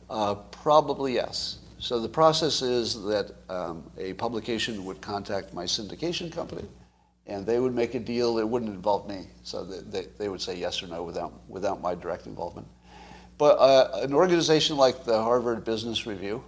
[0.09, 1.59] Uh, probably yes.
[1.77, 6.67] So the process is that um, a publication would contact my syndication company,
[7.27, 9.27] and they would make a deal that wouldn't involve me.
[9.43, 12.67] So they, they would say yes or no without, without my direct involvement.
[13.37, 16.43] But uh, an organization like the Harvard Business Review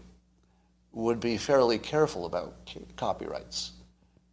[0.94, 3.72] would be fairly careful about copyrights.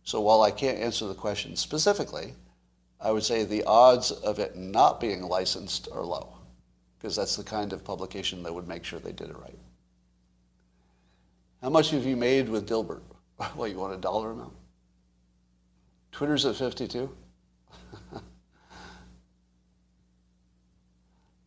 [0.04, 2.34] So while I can't answer the question specifically,
[3.01, 6.34] I would say the odds of it not being licensed are low,
[6.98, 9.59] because that's the kind of publication that would make sure they did it right.
[11.62, 13.03] How much have you made with Dilbert?
[13.57, 14.53] Well, you want a dollar amount?
[16.12, 17.11] Twitter's at 52.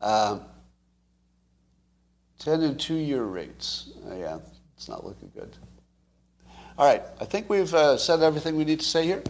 [0.01, 0.41] um,
[2.39, 3.91] 10 and 2 year rates.
[4.09, 4.39] Uh, yeah,
[4.75, 5.55] it's not looking good.
[6.79, 9.21] All right, I think we've uh, said everything we need to say here.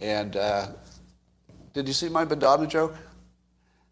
[0.00, 0.68] And uh,
[1.74, 2.96] did you see my Madonna joke?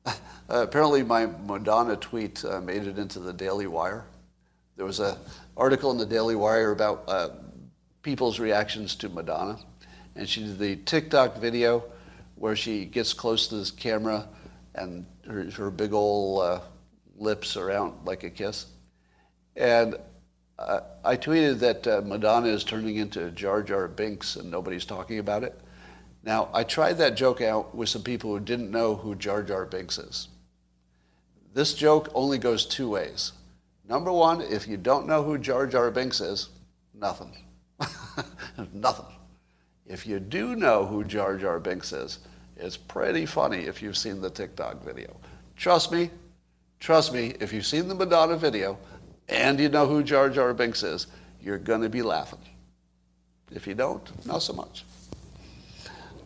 [0.49, 4.05] apparently, my Madonna tweet uh, made it into the Daily Wire.
[4.77, 5.17] There was an
[5.57, 7.31] article in the Daily Wire about uh,
[8.03, 9.59] people's reactions to Madonna.
[10.15, 11.85] And she did the TikTok video
[12.37, 14.29] where she gets close to this camera
[14.75, 16.61] and her, her big old uh,
[17.17, 18.67] lips out like a kiss.
[19.57, 19.97] And
[20.59, 25.19] uh, I tweeted that uh, Madonna is turning into Jar Jar Binks and nobody's talking
[25.19, 25.59] about it.
[26.25, 29.65] Now, I tried that joke out with some people who didn't know who Jar Jar
[29.65, 30.29] Binks is.
[31.53, 33.33] This joke only goes two ways.
[33.89, 36.49] Number one, if you don't know who Jar Jar Binks is,
[36.95, 37.37] nothing.
[38.73, 39.15] nothing.
[39.87, 42.21] If you do know who Jar Jar Binks is,
[42.57, 45.17] it's pretty funny if you've seen the TikTok video.
[45.57, 46.11] Trust me,
[46.79, 48.79] trust me, if you've seen the Madonna video
[49.29, 51.09] and you know who Jar Jar Binks is,
[51.41, 52.39] you're going to be laughing.
[53.51, 54.85] If you don't, not so much.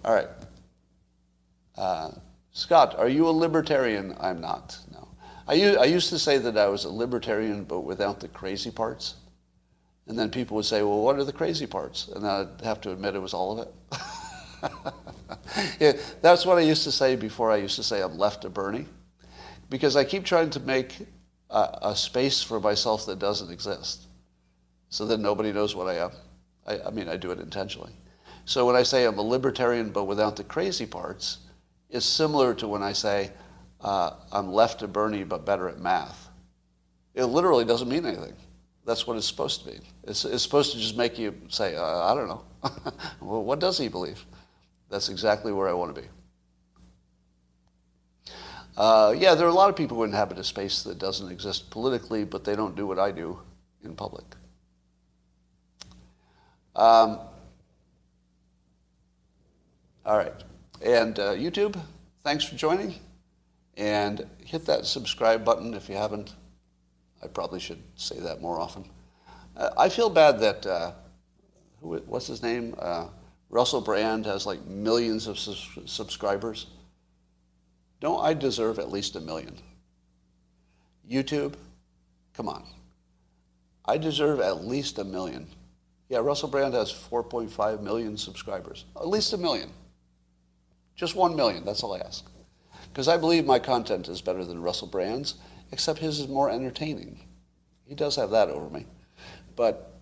[0.07, 0.29] All right.
[1.77, 2.13] Uh,
[2.53, 4.15] Scott, are you a libertarian?
[4.21, 4.79] I'm not.
[4.93, 5.09] No.
[5.49, 9.17] I, I used to say that I was a libertarian, but without the crazy parts.
[10.07, 12.07] And then people would say, well, what are the crazy parts?
[12.09, 13.75] And I'd have to admit it was all of it.
[15.81, 15.93] yeah,
[16.23, 18.87] that's what I used to say before I used to say I'm left of Bernie.
[19.69, 20.97] Because I keep trying to make
[21.51, 24.07] a, a, space for myself that doesn't exist.
[24.89, 26.11] So that nobody knows what I am.
[26.65, 27.93] I, I mean, I do it intentionally.
[28.47, 31.39] So when I say I'm a libertarian but without the crazy parts,
[31.91, 33.33] it's similar to when I say
[33.81, 36.29] uh, I'm left of Bernie but better at math.
[37.15, 38.35] It literally doesn't mean anything.
[38.85, 39.81] That's what it's supposed to be.
[40.05, 42.45] It's, it's supposed to just make you say, uh, I don't know.
[43.21, 44.25] well, what does he believe?
[44.91, 46.09] That's exactly where I want to be.
[48.77, 51.69] Uh, yeah, there are a lot of people who inhabit a space that doesn't exist
[51.71, 53.41] politically, but they don't do what I do
[53.83, 54.25] in public.
[56.77, 57.19] Um,
[60.07, 60.33] all right.
[60.81, 61.79] And uh, YouTube,
[62.23, 62.95] thanks for joining.
[63.77, 66.35] And hit that subscribe button if you haven't.
[67.23, 68.89] I probably should say that more often.
[69.57, 70.93] Uh, I feel bad that, uh,
[71.81, 72.77] who, what's his name?
[72.79, 73.09] Uh,
[73.51, 76.67] Russell Brand has like millions of subscribers.
[78.01, 79.59] Don't I deserve at least a million?
[81.11, 81.55] YouTube,
[82.33, 82.65] come on.
[83.85, 85.49] I deserve at least a million.
[86.09, 88.85] Yeah, Russell Brand has 4.5 million subscribers.
[88.97, 89.71] At least a million.
[90.97, 92.25] Just one million, that's all I ask.
[92.89, 95.35] Because I believe my content is better than Russell Brand's,
[95.71, 97.21] except his is more entertaining.
[97.87, 98.87] He does have that over me.
[99.55, 99.93] But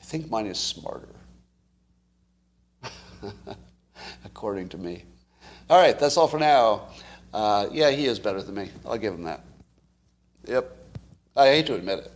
[0.00, 1.08] I think mine is smarter.
[4.24, 5.04] According to me.
[5.68, 6.88] All right, that's all for now.
[7.32, 8.70] Uh, yeah, he is better than me.
[8.86, 9.44] I'll give him that.
[10.46, 10.74] Yep.
[11.36, 12.12] I hate to admit it.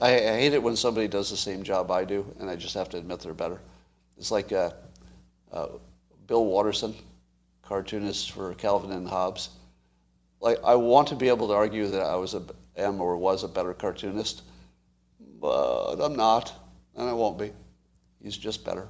[0.00, 2.74] I, I hate it when somebody does the same job I do, and I just
[2.74, 3.60] have to admit they're better.
[4.16, 4.70] It's like uh,
[5.52, 5.68] uh,
[6.26, 6.94] Bill Watterson
[7.70, 9.50] cartoonist for Calvin and Hobbes.
[10.40, 12.42] Like, I want to be able to argue that I was a,
[12.76, 14.42] am or was a better cartoonist,
[15.40, 16.52] but I'm not,
[16.96, 17.52] and I won't be.
[18.20, 18.88] He's just better.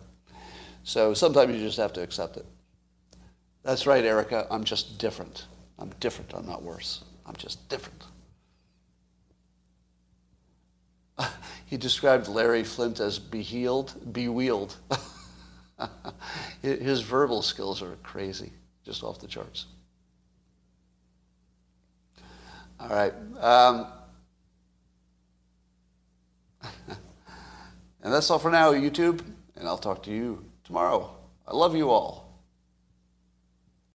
[0.82, 2.46] So sometimes you just have to accept it.
[3.62, 4.46] That's right, Erica.
[4.50, 5.44] I'm just different.
[5.78, 6.32] I'm different.
[6.32, 7.04] I'm not worse.
[7.26, 8.02] I'm just different.
[11.66, 14.74] he described Larry Flynt as behealed, bewheeled.
[16.62, 18.52] His verbal skills are crazy,
[18.90, 19.66] just off the charts.
[22.80, 23.14] All right.
[23.38, 23.86] Um,
[28.02, 29.20] and that's all for now, YouTube,
[29.54, 31.14] and I'll talk to you tomorrow.
[31.46, 32.29] I love you all.